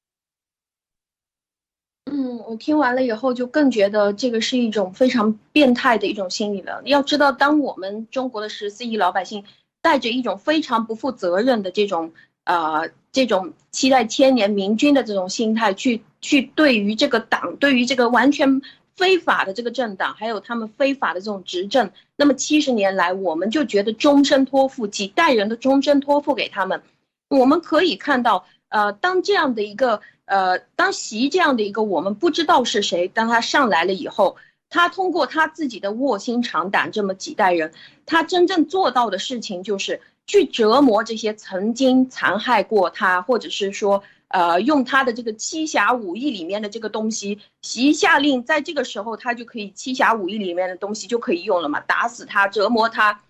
[2.10, 6.82] 嗯，我听完了以后就更觉得这个是一种非常变态的一种心理了。
[6.84, 9.44] 要知道，当我们中国的十四亿老百姓
[9.80, 12.12] 带着一种非常不负责任的这种
[12.44, 18.60] 呃这种期待千年明君的这种心态去去对于这个党，对于这个完全。
[18.96, 26.82] 非法的这个政党，还有他们非法的这种执政，那么七十年来，我们就觉得终身托付几代人的终身托付给他们。
[27.28, 34.36] 我们可以看到，呃，当这样的一个，呃，当习这样的一个我们不知道是谁，当他上来了以后，
[34.70, 37.72] 他通过他自己的卧薪尝胆，这么几代人，
[38.06, 44.02] 他真正做到的事情就是去折磨这些曾经残害过他，或者是说。
[44.28, 53.22] 呃，用他的这个七侠五义里面的这个东西，习下令，在这个时候他就可以七侠五义里面的东西就可以用了嘛，打死他，折磨他。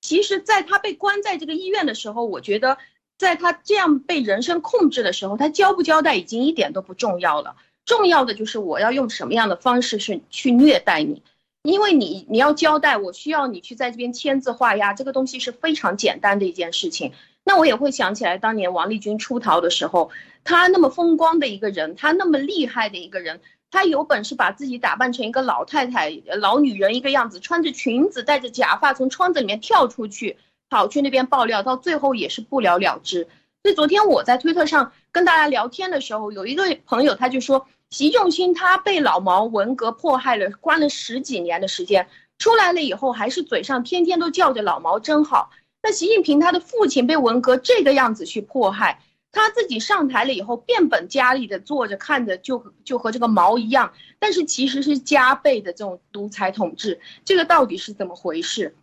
[0.00, 2.78] 其实，在他被关在这个医院的时候，我觉得，
[3.18, 11.22] 在他这样被人身控制的时候，他交不交代已经一点都不重要了，重要的就是我要用什么样的方式是去虐待你，
[11.62, 17.12] 因为你你要交代，我需要你去在这边签字画押，这个东西是非常简单的一件事情。
[17.42, 20.10] 那我也会想起来，当年王立军出逃的时候，
[20.46, 30.38] 他那么风光的一个人，他那么厉害的一个人，他有本事把自己打扮成一个老太太、老女人一个样子，穿着裙子，戴着假发，从窗子里面跳出去，
[30.70, 33.26] 跑去那边爆料，到最后也是不了了之。
[33.64, 42.06] 所以昨天我在推特上跟大家聊天的时候，有一个朋友他就说，习仲勋他被老毛文革迫害了，关了十几年的时间，
[42.38, 45.50] 出来了以后还是嘴上天天都叫着老毛真好。
[45.82, 49.00] 那习近平他的父亲被文革这个样子去迫害，
[49.36, 58.74] 他自己上台了以后变本加厉的坐着看着就就和这个毛一样，但是其实是加倍的这种独裁统治，这个到底是怎么回事？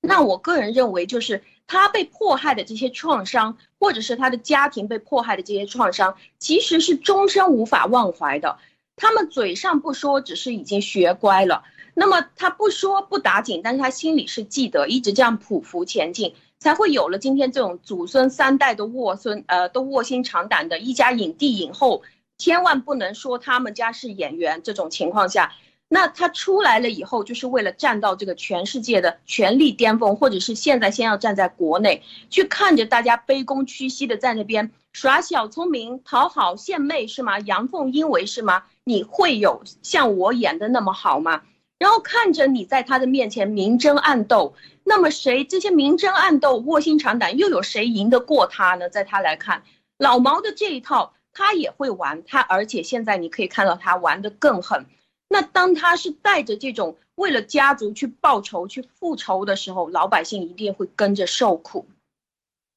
[0.00, 8.58] 那我个人认为，就是他被迫害的这些创伤，或者是他的家庭被迫害的这些创伤，其实是终身无法忘怀的。
[8.96, 11.62] 他们嘴上不说，只是已经学乖了。
[11.92, 22.02] 那么他不说不打紧，但是他心里是记得，一直这样匍匐前进，才会有了今天这种祖孙三代都卧孙，呃，都卧薪尝胆的一家影帝影后，
[22.36, 24.62] 千万不能说他们家是演员。
[24.62, 25.54] 这种情况下，
[25.88, 37.38] 那他出来了以后，就是为了站到这个全世界的权力巅峰，或者是现在先要站在国内，去看着大家卑躬屈膝的在那边耍小聪明、讨好献媚是吗？
[37.40, 38.64] 阳奉阴违是吗？
[38.84, 41.40] 你会有像我演的那么好吗？
[41.80, 44.54] 然后看着你在他的面前明争暗斗，
[44.84, 48.90] 那么谁这些明争暗斗、卧薪尝胆，又有谁赢得过他呢？
[48.90, 49.62] 在他来看，
[49.96, 54.84] 老毛的这一套他也会玩，他而且现在你可以看到他玩得更狠。
[55.26, 61.86] 那当他是带着这种为了家族去报仇、去复仇的时候，老百姓一定会跟着受苦。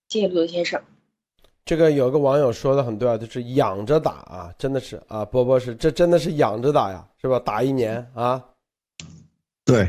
[0.07, 0.81] 谢谢陆德先生。
[1.65, 7.39] 这个有个网友说的很对啊，就是养着打啊，真的是啊，波波是这真的是养着打呀，是吧？
[7.39, 8.43] 打一年啊，
[9.65, 9.87] 对。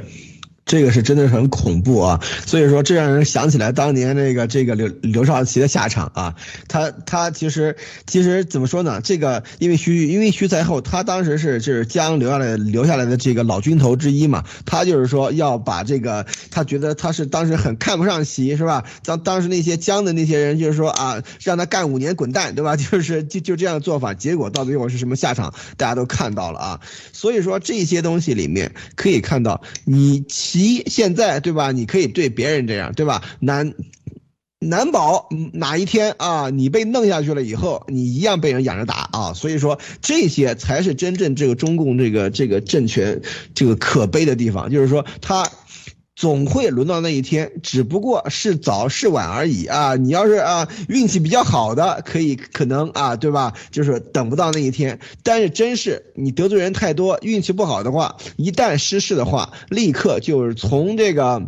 [0.75, 6.35] 这个是真的是很恐怖啊，所以说这让人想起来当年那个这个刘刘少奇的下场啊，
[6.67, 7.77] 他他其实
[8.09, 9.01] 其实怎么说呢？
[9.01, 18.83] 这个因为徐因为徐才厚他当时是就是江留下来留下来的这个老军头之一嘛，他就是说要把这个他觉得他是当时很看不上习是吧？
[19.05, 22.75] 当当时那些江的那些人就是说啊，让他干五年滚蛋对吧？
[22.91, 25.55] 就是就就这样的做法，结果到最后是什么下场？
[25.77, 26.81] 大家都看到了啊，
[27.13, 30.25] 所以说这些东西里面可以看到你。
[30.27, 31.73] 其一现在对吧？
[31.73, 33.23] 你可以对别人这样对吧？
[33.41, 33.75] 难
[34.59, 39.33] 难保哪一天啊，你被弄下去了以后，你一样被人养着打啊！
[39.35, 43.21] 所以说，这些才是真正这个中共这个这个政权
[43.55, 45.51] 这个可悲的地方，就是说他。
[46.17, 49.97] 总会轮到那一天，只不过是早是晚而已啊！
[49.97, 53.55] 你要是啊运气比较好的，可以可能啊，对吧？
[53.71, 55.01] 就是等不到那一天。
[55.23, 61.43] 但是真是你得罪人太多，运气不好的话，一旦失势的话，立刻就是从这个。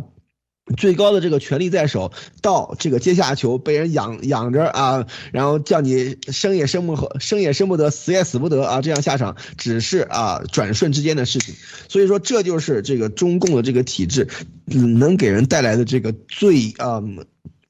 [0.75, 2.11] 最高的这个权力在手，
[2.41, 11.55] 到这个阶下囚被人养养着啊，然后叫你生也生不生也生不得，死也死不得啊，这样下场只是啊转瞬之间的事情。
[11.87, 14.27] 所以说，这就是这个中共的这个体制，
[14.65, 17.01] 能给人带来的这个最啊。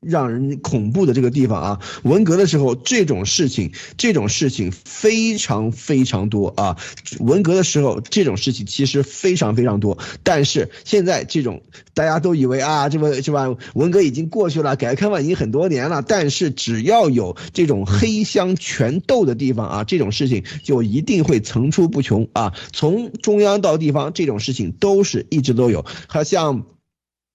[0.08, 6.78] 让人恐怖的这个地方啊，文革的时候这种事情，这种事情非常非常多啊。
[7.20, 11.62] 文革的时候这种事情其实非常非常多，但是现在这种
[11.94, 13.54] 大家都以为啊，这个是吧？
[13.74, 22.54] 文革已经过去了，改革开放已经很多年了，但是只要有这种黑箱权斗的地方啊，这种事情就一定会层出不穷啊。
[22.72, 26.66] 从中央到地方，这种事情都是一直都有，好像。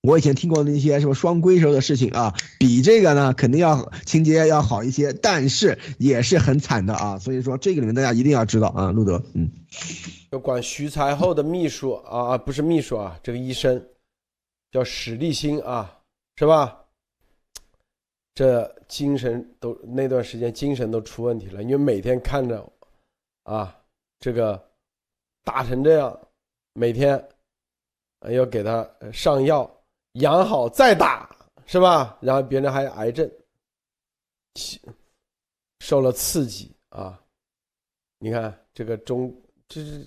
[0.02, 7.16] 我以前听过那些什么双规时候的事情啊，比这个呢肯定要情节要好一些，但是也是很惨的啊。
[7.20, 9.48] 所以说这个里面大家一定要知道啊，路德，嗯，
[10.32, 13.80] 就管徐才厚的秘书啊，不是秘书啊，这个医生
[14.72, 16.00] 叫史立新啊，
[16.34, 16.80] 是吧？
[18.34, 22.68] 这精神都那段时间精神都出问题了，因为每天看着
[23.44, 23.72] 啊
[24.18, 24.60] 这个
[25.44, 26.18] 打成这样，
[26.72, 27.24] 每天
[28.28, 29.70] 要给他上药。
[30.12, 31.28] 养好再打
[31.64, 32.18] 是吧？
[32.20, 33.30] 然后别人还癌症，
[35.80, 37.18] 受了刺激啊！
[38.18, 39.34] 你看这个中
[39.66, 40.06] 这是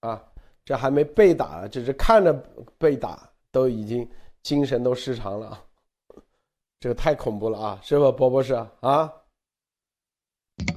[0.00, 0.22] 啊，
[0.64, 2.32] 这还没被打，这是看着
[2.76, 4.08] 被打都已经
[4.42, 5.64] 精神都失常了，
[6.80, 7.80] 这个太恐怖了啊！
[7.82, 9.12] 是吧，波博士啊？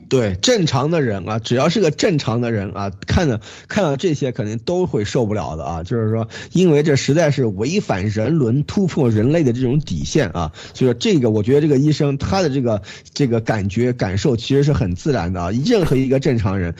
[0.09, 5.81] 对正常的人啊，只要是个正常的人啊，看到看到这些肯定都会受不了的啊。
[5.81, 10.51] 就是说，因为这实在是违反人伦、突破人类的这种底线啊。
[10.75, 15.49] 所以说，这个我觉得这个医生他的这个这个感觉感受其实是很自然的啊。
[15.65, 16.75] 任何一个正常人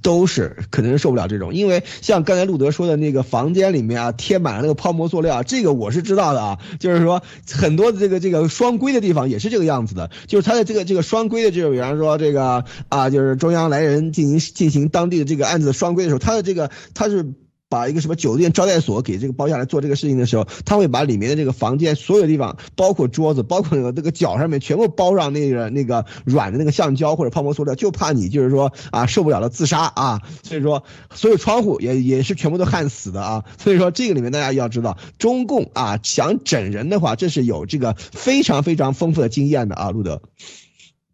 [0.00, 6.58] 都是可能受不了这种，因为像刚才路德说的那个房间里面啊，贴满了那个泡沫塑料，这个我是知道的啊。
[6.80, 12.47] 就是说，很多的这个这个双规的地方也是这个样子的，就是他的这个这个双规的，就是比方说这个。
[12.48, 17.34] 啊啊，就是中央来人进行进行当地的这个案子的双规的时候，他的这个他是
[17.70, 30.82] 把一个什么酒店招待所给这个包下来做这个事情的时候，他会把里面的这个房间所有地方，包括桌子，包括那个那个脚上面全部包上那个那个软的那个橡胶或者泡沫塑料，就怕你就是说啊受不了了自杀啊，所以说
[31.14, 40.22] 所有窗户也也是全部都焊死的啊，所以说这个里面大家要知道，中共啊想整人的话，这是有这个非常非常丰富的经验的啊，路德。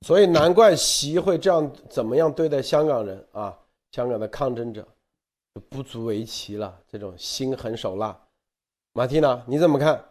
[0.04, 3.58] 所以难怪习会这样怎么样对待香港人啊？
[3.92, 4.86] 香港的抗争者
[5.70, 6.78] 不足为奇了。
[6.86, 8.14] 这种心狠手辣，
[8.92, 10.04] 马蒂娜你怎么看？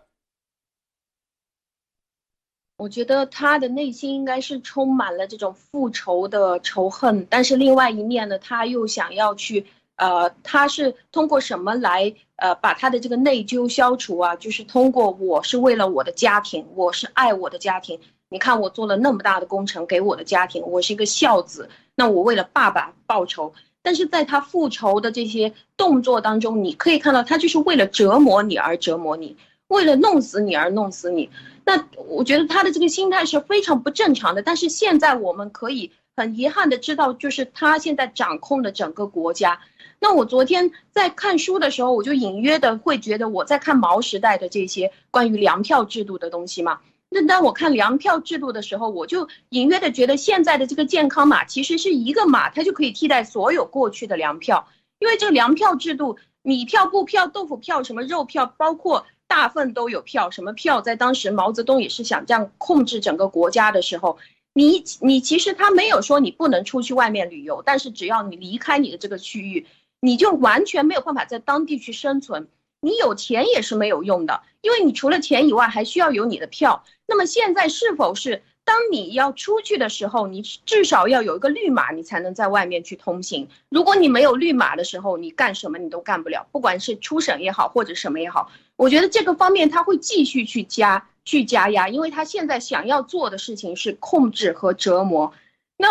[2.77, 9.63] 我觉得他的内心应该是充满了这种复仇的仇恨，但是另外一面呢，他又想要去
[9.97, 14.35] 呃，他是通过什么来呃把他的这个内疚消除啊？
[14.37, 18.01] 就是通过我是为了我的家庭，我是爱我的家庭。
[18.33, 23.53] 你看我做了那么大的工程给我的家庭，我是一个孝子，那我为了爸爸报仇。
[23.83, 31.29] 但是在他复仇的这些动作当中，你可以看到他就是为了折磨你而折磨你，为了弄死你而弄死你。
[31.63, 34.41] 那我觉得他的这个心态是非常不正常的。
[34.41, 39.59] 但是现在我们可以很遗憾的知道，就是他现在掌控了整个国家。
[39.99, 46.79] 那我昨天在看书的时候，我就隐约的会觉得我在看毛时代的这些关于粮票制度的东西嘛。
[47.13, 54.67] 那当我看粮票制度的时候，我就隐约的觉得现在的这个健康码其实是一个码，它就可以替代所有过去的粮票。
[54.97, 60.31] 因为这个粮票制度，米票、布票、豆腐票、什么肉票，包括大份都有票。
[60.31, 60.81] 什么票？
[60.81, 64.17] 在当时毛泽东也是想这样控制整个国家的时候，
[64.53, 69.67] 你你其实他没有说你不能出去外面旅游，但是只要你离开你的这个区域，
[69.99, 72.47] 你就完全没有办法在当地去生存。
[72.83, 76.83] 你有钱也是没有用的，因为你除了钱以外，还需要有你的票。
[77.07, 78.43] 那么现在是否是？
[78.65, 83.49] 当你要出去的时候，你至少要有一个绿码，你才能在外面去通行。
[83.67, 88.49] 如果你没有绿码的时候，你干什么你都干不了，不管是出省也好，或者什么也好。
[88.77, 95.33] 我觉得这个方面他会继续去加去加压，因为他现在想要做的事情是控制和折磨。
[95.75, 95.89] 那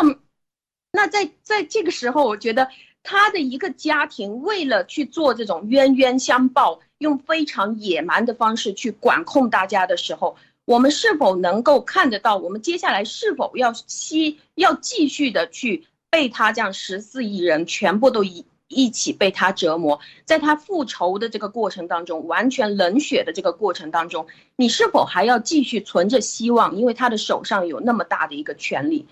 [0.92, 2.68] 那在在这个时候，我觉得
[3.02, 10.36] 他的一个家庭为了去做这种冤冤相报，用非常野蛮的方式去管控大家的时候。
[10.64, 12.36] 我们是否能够看得到？
[12.36, 26.76] 我们接下来是否要吸要继续的去被他这样十四亿人全部都一一起被他折磨，在他复仇的这个过程当中，完全冷血的这个过程当中，你是否还要继续存着希望？
[26.76, 29.08] 因为他的手上有那么大的一个权利。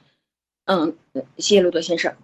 [0.66, 0.96] 嗯，
[1.36, 2.14] 谢谢路德先生。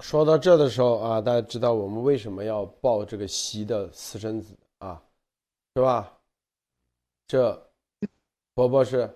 [0.00, 5.02] 说到这的时候啊，大家知道我们为什么要抱这个西的私生子啊，
[5.74, 6.12] 是吧？
[7.26, 7.66] 这。
[8.54, 9.08] 婆婆是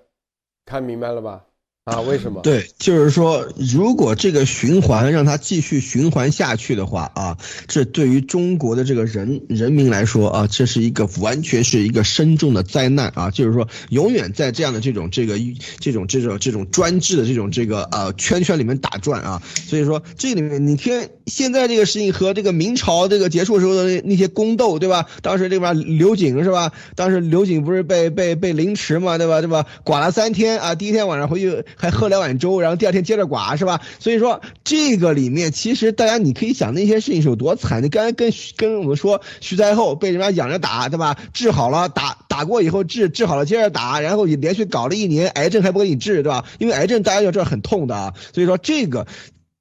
[0.65, 1.45] 看明白了吧？
[1.85, 2.41] 啊，为什么？
[2.41, 7.37] 对，就是说，如果这个循环让它继续循环下去的话啊，
[7.69, 13.31] 这对于中国的这个人人民来说啊，这是一个完全是一个深重的灾难啊！
[13.31, 15.39] 就是说，永远在这样的这种这个
[15.79, 19.43] 这种这种这种专制的这种这个呃圈圈里面打转啊。
[19.67, 25.05] 所以说，这里面你听，现在这个事情和这个明朝这个结束时候的那那些宫斗，对吧？
[25.21, 26.73] 当时这边刘瑾是吧？
[26.97, 29.43] 当时刘瑾不是被被被凌迟嘛，对吧？
[29.43, 29.67] 对吧？
[29.85, 31.63] 剐了三天啊，第一天晚上回去。
[31.77, 33.81] 还喝两碗粥，然后第二天接着刮，是吧？
[33.99, 37.83] 所以说这个里面其实大家你可以想那些事情是有多惨。
[37.83, 41.17] 你刚才跟跟我们说徐才厚被人家养着打，对吧？
[41.33, 46.45] 治好了打打过以后治治好了接着打，然后你连续搞了一年，癌症还不给你治，对吧？
[46.59, 48.15] 因为癌症大家要知道很痛的啊。
[48.33, 49.07] 所以说这个。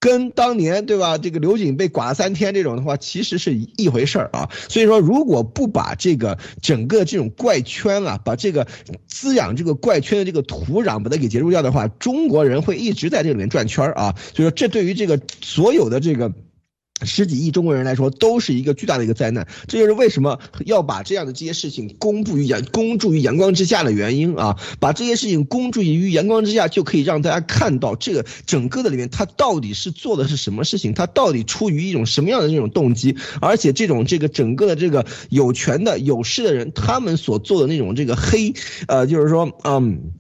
[0.04, 4.50] 跟当年对吧，这个刘瑾被剐了三天这种的话，其实是一回事儿啊。
[4.68, 8.68] 所以说，如果不把这个整个这种怪圈啊，把这个
[9.08, 14.16] 滋养这个怪圈的这个土壤把它给截住掉的话，中国人会一直在这里面转圈儿啊。
[14.36, 16.34] 所以说，这对于这个所有的这个。
[17.06, 19.48] 十几亿中国人来说，都是一个巨大的一个灾难。
[19.68, 24.58] 这就是为什么要把这样的这些事情公布于阳公诸于阳光之下的原因啊！
[24.80, 38.54] 把这些事情公诸于阳光之下，就可以让大家看到这个整个的里面，他到底是做的是什么事情，他到底出于一种什么样的这种动机，而且这种这个整个的这个有权的有势的人，他们所做的那种这个黑，
[38.88, 40.14] 呃，就是说，嗯。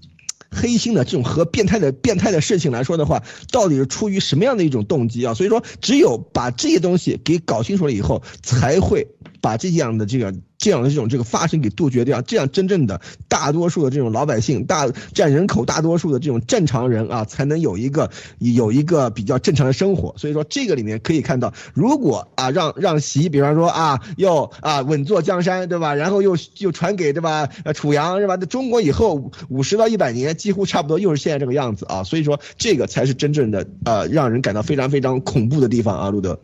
[0.53, 5.33] 黑心的这种和变态的变态的事情来说的话，到底是出于什么样的一种动机啊？
[5.33, 9.07] 所以说，只有把这些东西给搞清楚了以后，才会
[9.43, 10.33] 把这样的这个。
[10.63, 20.15] 这样的这种这个发生给杜绝掉，这样真正的大多数的这种老百姓，大占人口大多数的这种正常人啊，才能有一个有一个比较正常的生活。
[20.17, 25.95] 所以说这个里面可以看到，如果啊让让习，比方说啊要啊稳坐江山，对吧？
[25.95, 27.49] 然后又又传给对吧？
[27.65, 28.37] 呃楚阳是吧？
[28.39, 32.05] 那中国以后五十到一百年，几乎差不多又是现在这个样子啊。
[32.05, 36.39] 所以说这个才是真正的呃让人感到非常非常恐怖的地方啊，路德。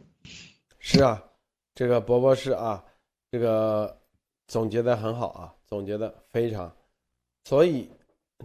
[0.77, 1.21] 是啊，
[1.73, 2.83] 这个伯伯是啊，
[3.31, 3.95] 这个。
[4.47, 6.75] 总结的很好啊，总结的非常，
[7.43, 7.87] 所以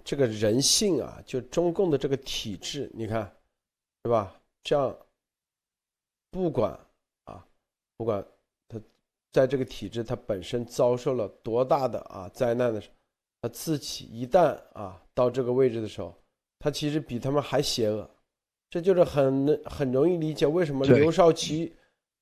[0.04, 3.34] 这个人性啊，就中共的这个体制，你看，
[4.04, 4.38] 是吧？
[4.62, 4.94] 这样，
[6.30, 6.78] 不管
[7.24, 7.42] 啊，
[7.96, 8.22] 不管
[8.68, 8.78] 他
[9.32, 12.94] 在这个体制，他本身遭受了多大的啊灾难的时候，
[13.40, 16.14] 他自己一旦啊到这个位置的时候，
[16.58, 18.10] 他其实比他们还邪恶，
[18.68, 21.74] 这就是很很容易理解为什么刘少奇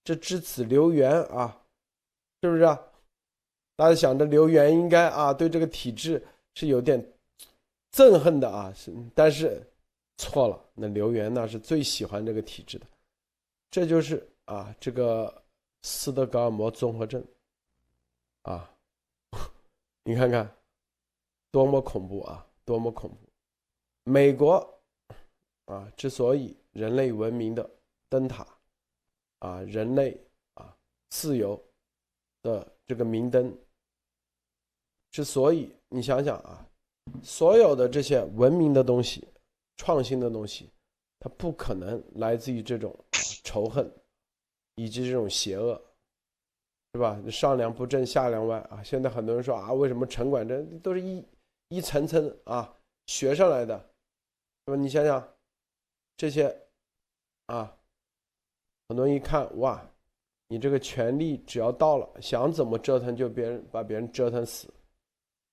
[0.04, 1.61] 这之子刘源啊，
[2.42, 2.78] 是不是啊？
[3.76, 6.22] 大家想着刘源应该啊对这个体制
[6.54, 7.02] 是有点
[7.92, 9.62] 憎恨的啊，是但是
[10.16, 12.86] 错了，那刘源那是最喜欢这个体制的，
[13.70, 15.42] 这就是啊这个
[15.82, 17.24] 斯德哥尔摩综合症
[18.42, 18.70] 啊，
[20.04, 20.54] 你看看
[21.50, 23.16] 多么恐怖啊，多么恐怖！
[24.04, 24.80] 美国
[25.66, 27.68] 啊之所以人类文明的
[28.08, 28.46] 灯塔
[29.38, 30.20] 啊，人类
[30.54, 30.76] 啊
[31.08, 31.60] 自由
[32.42, 33.56] 的这个明灯。
[35.10, 36.66] 之所以你想想啊，
[37.22, 39.28] 所有的这些文明的东西、
[39.76, 40.70] 创新的东西，
[41.20, 42.96] 它不可能来自于这种
[43.44, 43.90] 仇恨
[44.76, 45.80] 以及这种邪恶，
[46.94, 47.22] 是吧？
[47.30, 48.82] 上梁不正下梁歪啊！
[48.82, 51.22] 现在很多人说啊，为什么城管这都是一
[51.68, 52.74] 一层层啊
[53.06, 53.78] 学上来的，
[54.64, 54.76] 是吧？
[54.76, 55.36] 你想想
[56.16, 56.58] 这些
[57.46, 57.76] 啊，
[58.88, 59.86] 很多人一看哇，
[60.52, 64.68] 你这个权力只要到了，想怎么折腾就别人把别人折腾死，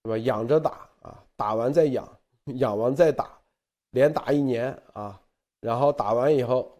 [0.03, 0.17] 对吧？
[0.17, 2.05] 养着打啊，打完再养，
[2.59, 3.39] 养完再打，
[3.91, 5.17] 连打一年啊，
[5.61, 6.77] 然后打完以后，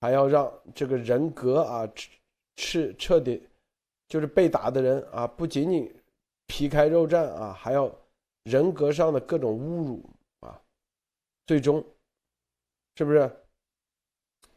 [0.00, 1.88] 还要让这个人格啊，
[2.56, 3.40] 彻彻底，
[4.08, 5.88] 就是被打的人啊，不仅仅
[6.48, 7.88] 皮开肉绽啊，还要
[8.42, 10.10] 人格上的各种侮辱
[10.40, 10.60] 啊，
[11.46, 11.80] 最终，
[12.96, 13.30] 是不是？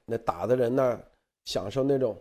[0.04, 1.00] 那打的人呢，
[1.46, 2.20] 享受那种。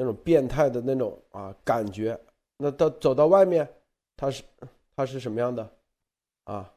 [0.00, 2.16] 那种变态的那种啊感觉，
[2.56, 3.68] 那到走到外面，
[4.16, 4.44] 他是
[4.94, 5.76] 他是什么样的
[6.44, 6.72] 啊？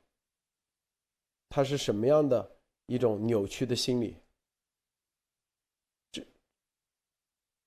[1.48, 2.52] 他是什么样的
[2.88, 4.18] 一种扭曲的心理？
[6.12, 6.26] 这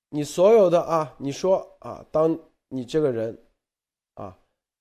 [0.09, 2.37] 你所有的啊，你说啊，当
[2.67, 3.41] 你这个人
[4.15, 4.37] 啊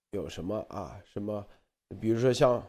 [0.09, 1.45] 有什么啊什么，
[2.01, 2.59] 比如说像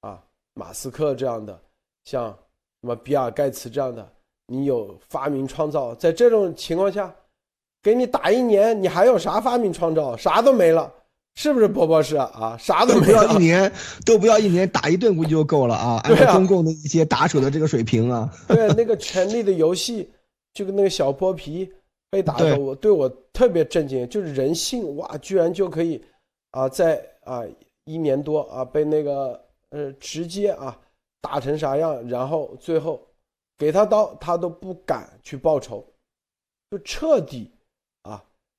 [0.00, 1.62] 啊马斯克这样的，
[2.04, 2.32] 像
[2.80, 4.10] 什么比尔盖茨这样的，
[4.46, 7.14] 你有发明创造，在这种情况下。
[7.82, 10.16] 给你打一年，你还有啥发明创造？
[10.16, 10.92] 啥都没了，
[11.34, 12.56] 是不是，波波是啊？
[12.60, 13.70] 啥都不要一年，
[14.06, 16.00] 都不要一年，打一顿估计就够了啊！
[16.04, 20.04] 按照中共的一些打手的这个水平啊，对那个《权力的游戏》，
[20.54, 21.68] 就跟那个小剥皮
[22.08, 26.00] 被打的，我对我特别震惊，就是人性哇，居然就可以
[26.52, 27.42] 啊，在啊
[27.84, 30.78] 一年多啊被那个呃直接啊
[31.20, 33.00] 打成啥样，然后最后
[33.58, 35.84] 给他刀，他都不敢去报仇，
[36.70, 37.50] 就彻底。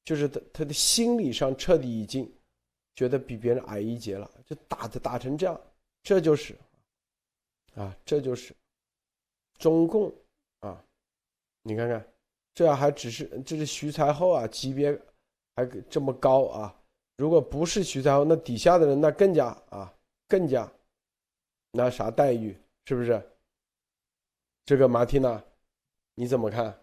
[0.03, 2.29] 就是他他的心理上彻底已经
[2.95, 5.61] 觉得比别人矮一截了，就打的打成这样，
[6.03, 6.55] 这就是
[7.75, 8.53] 啊，这就是
[9.57, 10.13] 中共
[10.59, 10.83] 啊，
[11.61, 12.05] 你看看，
[12.53, 14.99] 这还只是这是徐才厚啊，级别
[15.55, 16.75] 还这么高啊，
[17.17, 19.93] 如果不是徐才厚，那底下的人那更加啊，
[20.27, 20.71] 更加
[21.71, 22.55] 那啥待遇
[22.85, 23.21] 是不是？
[24.65, 25.43] 这个马蒂娜，
[26.15, 26.82] 你怎么看？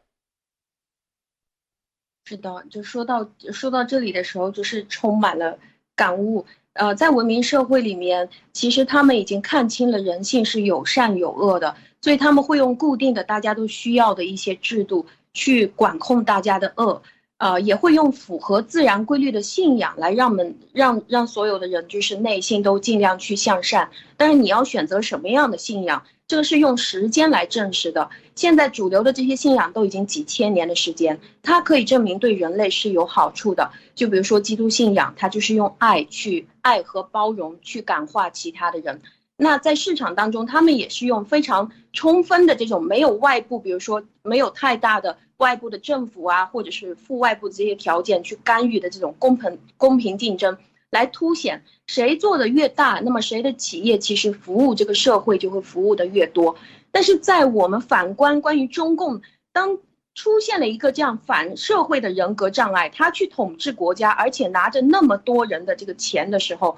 [2.31, 5.59] 是的，就说到说到这里的时候，就是充满了
[5.97, 6.47] 感悟。
[6.75, 17.03] 呃，在文明社会里面，其实他们已经看清了人性是有善有恶的，所以他们会用固定的、大家都需要的一些制度去管控大家的恶。
[17.39, 23.91] 呃，也会用符合自然规律的信仰来让们让让所有的人就是内心都尽量去向善。
[24.17, 26.05] 但是你要选择什么样的信仰？
[26.31, 28.09] 这个是用时间来证实的。
[28.37, 33.73] 现在主流的这些信仰都已经几千年的时间，它可以证明对人类是有好处的。
[33.97, 39.03] 就比如说基督信仰，它就是用爱去爱和包容去感化其他的人。
[39.37, 50.57] 那在市场当中，他们也是用非常充分的这种没有外部，比如说没有太大的外部的政府啊，或者是负外部的这些条件去干预的这种公平公平竞争。
[50.91, 56.57] 来凸显谁做的越大，那么谁的企业其实服务这个社会就会服务的越多。
[56.91, 59.23] 但是在我们反观关于中共，
[59.53, 59.79] 当
[60.15, 66.77] 出现了一个这样反社会的人格障碍，他去统治国家，而且拿着那么多人的这个钱的时候，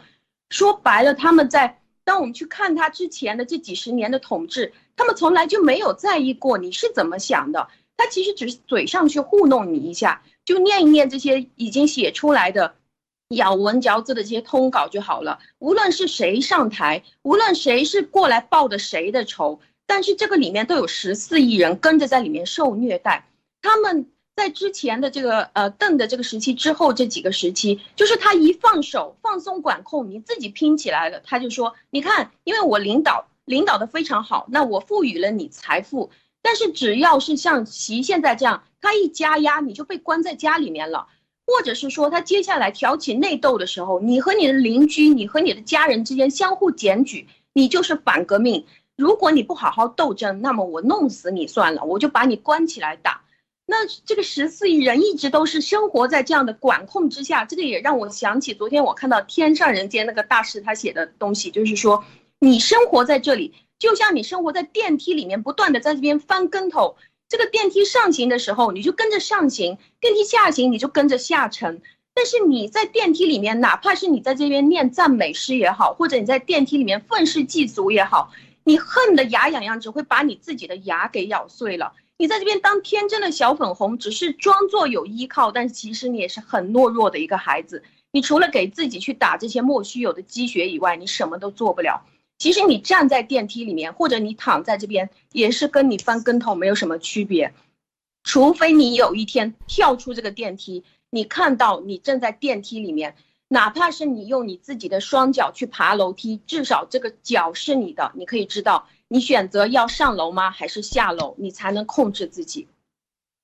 [0.51, 12.75] 说白了，他们在当我们去看他之前的这几十年的统治，他们从来就没有在意过你是怎么想的，他其实只是嘴上去糊弄你一下，就念一念这些已经写出来的。
[13.35, 15.39] 咬文嚼字的这些通稿就好了。
[15.59, 23.29] 无论是谁上台，无论谁是过来报的谁的仇，但是这个里面都有十四亿人跟着在里面受虐待。
[23.61, 36.11] 他们在之前的这个呃邓的这个时期之后这几个时期，就是他一放手放松管控，你自己拼起来了，他就说：你看，因为我领导领导的非常好，那我赋予了你财富。
[36.45, 41.07] 但是只要是像习现在这样，他一加压，你就被关在家里面了。
[41.47, 48.65] 或者是说，他接下来挑起内斗的时候，你和你的邻居、你和你的家人之间相互检举，你就是反革命。
[48.97, 53.23] 如果你不好好斗争，那么我弄死你算了，我就把你关起来打。
[53.67, 62.05] 那这个十四亿人一直都是生活在这样的管控之下，这个也让我想起昨天我看到《天上人间》那个大师他写的东西，就是说，
[62.39, 66.97] 你生活在这里，就像你生活在电梯里面，不断的在这边翻跟头。
[67.33, 71.81] 这个电梯上行的时候，你就跟着上行；电梯下行，你就跟着下沉。
[72.13, 78.31] 但是你在电梯里面，哪怕是你在这边念赞美诗也好，或者你在电梯里面愤世嫉俗也好，
[78.65, 81.95] 你恨得牙痒痒，只会把你自己的牙给咬碎了。
[82.19, 87.83] 你在这边当天真的小粉红，只是装作有依靠，但是其实你也是很懦弱的一个孩子。
[88.11, 92.05] 你除了给自己去打这些莫须有的鸡血以外，你什么都做不了。
[92.43, 97.55] 其实你站在电梯里面，或者你躺在这边，也是跟你翻跟头没有什么区别，
[98.25, 103.15] 除非你有一天跳出这个电梯，你看到你正在电梯里面，
[103.47, 112.67] 哪怕是你用你自己的双脚去爬楼梯，至少这个脚是你的，你可以知道你选择要上楼吗，还是下楼，你才能控制自己。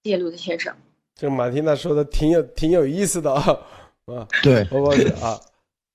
[0.02, 0.74] 谢谢路子先生。
[1.14, 3.60] 这个马蒂娜说的挺有挺有意思的啊。
[4.10, 5.40] 啊，对，包包是啊，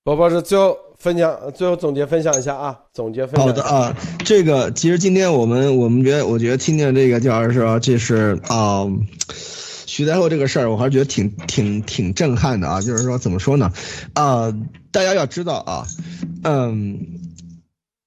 [0.05, 3.45] 包包是最后分享，最后总结分享一下啊，总结分享。
[3.45, 8.85] 好的啊，这个其实今天我们我们觉得，我觉得听见这个就是说这是啊。
[9.85, 12.81] 徐才厚这个事儿，我还是觉得挺挺挺震撼的啊！
[12.81, 13.71] 就是说，怎么说呢？
[14.13, 14.51] 啊，
[14.91, 15.85] 大家要知道啊，
[16.43, 16.99] 嗯，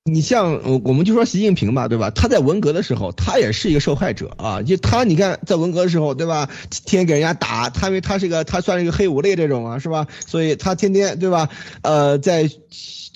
[0.06, 2.10] 你像我们就说习近平吧，对吧？
[2.10, 4.62] 他在文革的时候，他也是一个受害者啊。
[4.62, 6.48] 就他，你看在文革的时候，对吧？
[6.70, 10.06] 天天给人家打，他因为他是个，他算是一个黑五类这种啊，是吧？
[10.26, 11.48] 所以他天天对吧？
[11.82, 12.48] 呃，在。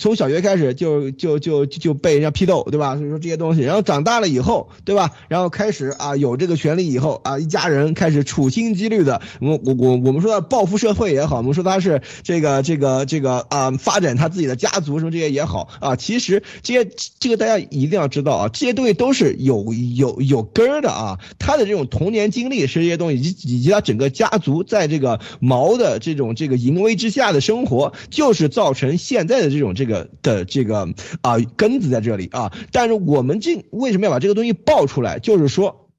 [0.01, 2.97] 从小学开始就就就就被人家批斗，对吧？
[2.97, 5.11] 所以说这些东西，然后长大了以后，对吧？
[5.29, 16.80] 然后开始啊有这个权利以后啊，一家人开始处心积虑的，我我我我们说的报复社会也好，我们说他是这个这个这个啊发展他自己的家族什么这些也好啊，其实这些
[17.19, 29.91] 这个大家一定要知道啊，这些东西都是有有有根儿的啊，他的这种童年经历是这些东西，以及以及他整个家族在这个毛的这种这个淫威之下的生活，就是造成现在的这种这个。
[29.91, 30.89] 个的这个
[31.21, 35.19] 啊根子在这里啊，但是我们这为什么要把这个东西爆出来？
[35.19, 35.90] 就是说，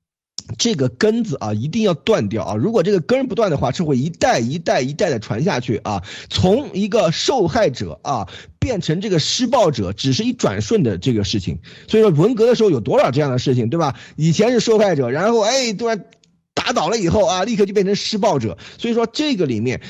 [0.58, 2.56] 这个根子啊一定要断掉啊！
[2.56, 6.04] 如果这个根不断的话，是会一代一代一代的传下去啊。
[6.30, 8.28] 从一个受害者啊
[8.60, 11.60] 变成这个施暴者，只是一转瞬的这个事情。
[11.88, 13.96] 所以说，文革的时候有多少这样的事情，对吧？
[14.16, 16.06] 以前是受害者，然后哎突然
[16.54, 18.58] 打倒了以后啊，立刻就变成施暴者。
[18.78, 19.82] 所以说，这个里面，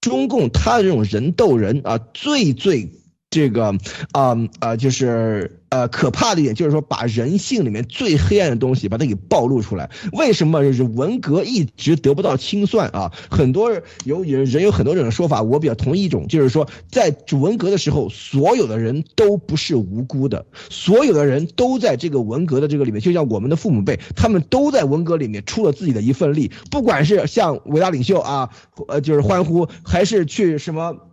[0.00, 2.90] 中共他的这种人斗人啊，最最。
[3.34, 3.74] 这个
[4.12, 9.88] 啊啊，就是呃，可怕的一点就是说，把人性里面最黑暗的东西把它给暴露出来。
[10.12, 13.10] 为什么就是文革一直得不到清算啊？
[13.30, 13.72] 很多
[14.04, 28.50] 有人人有很多种说法，我比较同意一种，就是说，在文革的时候，所有的人都不是无辜的，所有的人都在这个文革的这个里面，就像我们的父母辈，他们都在文革里面出了自己的一份力，不管是像伟大领袖啊，
[28.88, 31.11] 呃，就是欢呼，还是去什么。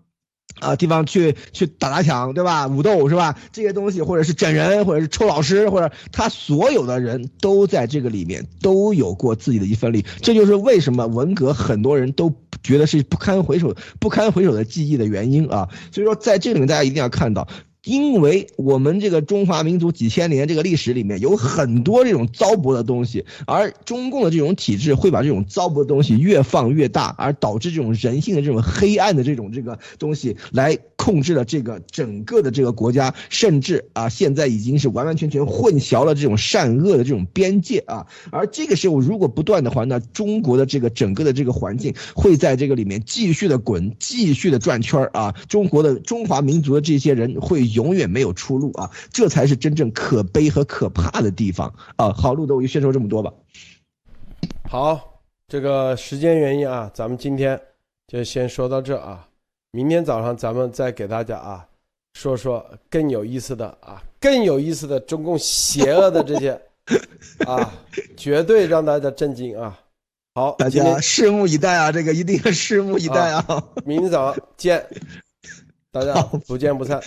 [0.60, 2.68] 啊，地方去去打砸抢，对吧？
[2.68, 3.38] 武斗是吧？
[3.52, 10.06] 这些东西，或者是整人，或者是抽老师，或者他所有的人都在这个里面都有过自己的一份力。
[10.22, 12.34] 这就是为什么文革很多人都
[12.64, 15.70] 觉得是不堪回首、不堪回首的记忆的原因啊。
[15.92, 17.48] 所以说，在这里面大家一定要看到。
[17.86, 38.06] 因为我们这个中华民族几千年这个历史里面有很多这种糟粕的东西，而中共的这种体制会把这种糟粕的东西越放越大，而导致这种人性的这种黑暗的这种这个东西来控制了这个整个的这个国家，甚至啊现在已经是完完全全混淆了这种善恶的这种边界啊。
[38.30, 45.34] 而这个时候如果不断的话，那中国的这个整个的这个环境会在这个里面继续的滚，继续的转圈儿啊。
[45.48, 47.69] 中国的中华民族的这些人会。
[47.74, 48.90] 永远没有出路啊！
[49.12, 52.12] 这才是真正可悲和可怕的地方啊！
[52.12, 53.34] 好，路德，我就先说这么多吧。
[54.70, 57.60] 好，这个时间原因啊，咱们今天
[58.08, 59.28] 就先说到这啊。
[59.72, 61.64] 明天早上咱们再给大家啊
[62.14, 66.60] 说说更有意思的啊，更有意思的中共邪恶的这些
[67.46, 67.72] 啊，
[68.18, 69.80] 绝对让大家震惊啊！
[70.34, 71.92] 好，大家拭目以待啊！
[71.92, 73.64] 这个一定要拭目以待啊！
[73.86, 74.84] 明天早上见，
[75.92, 77.00] 大家不见不散。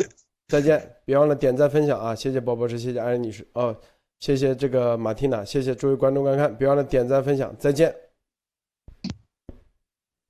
[0.52, 2.14] 再见，别忘了点赞分享啊！
[2.14, 3.74] 谢谢宝博士，谢谢安妮女士哦，
[4.20, 8.11] 谢谢这个马蒂娜，谢谢诸位观众观看，别忘了点赞分享，再见。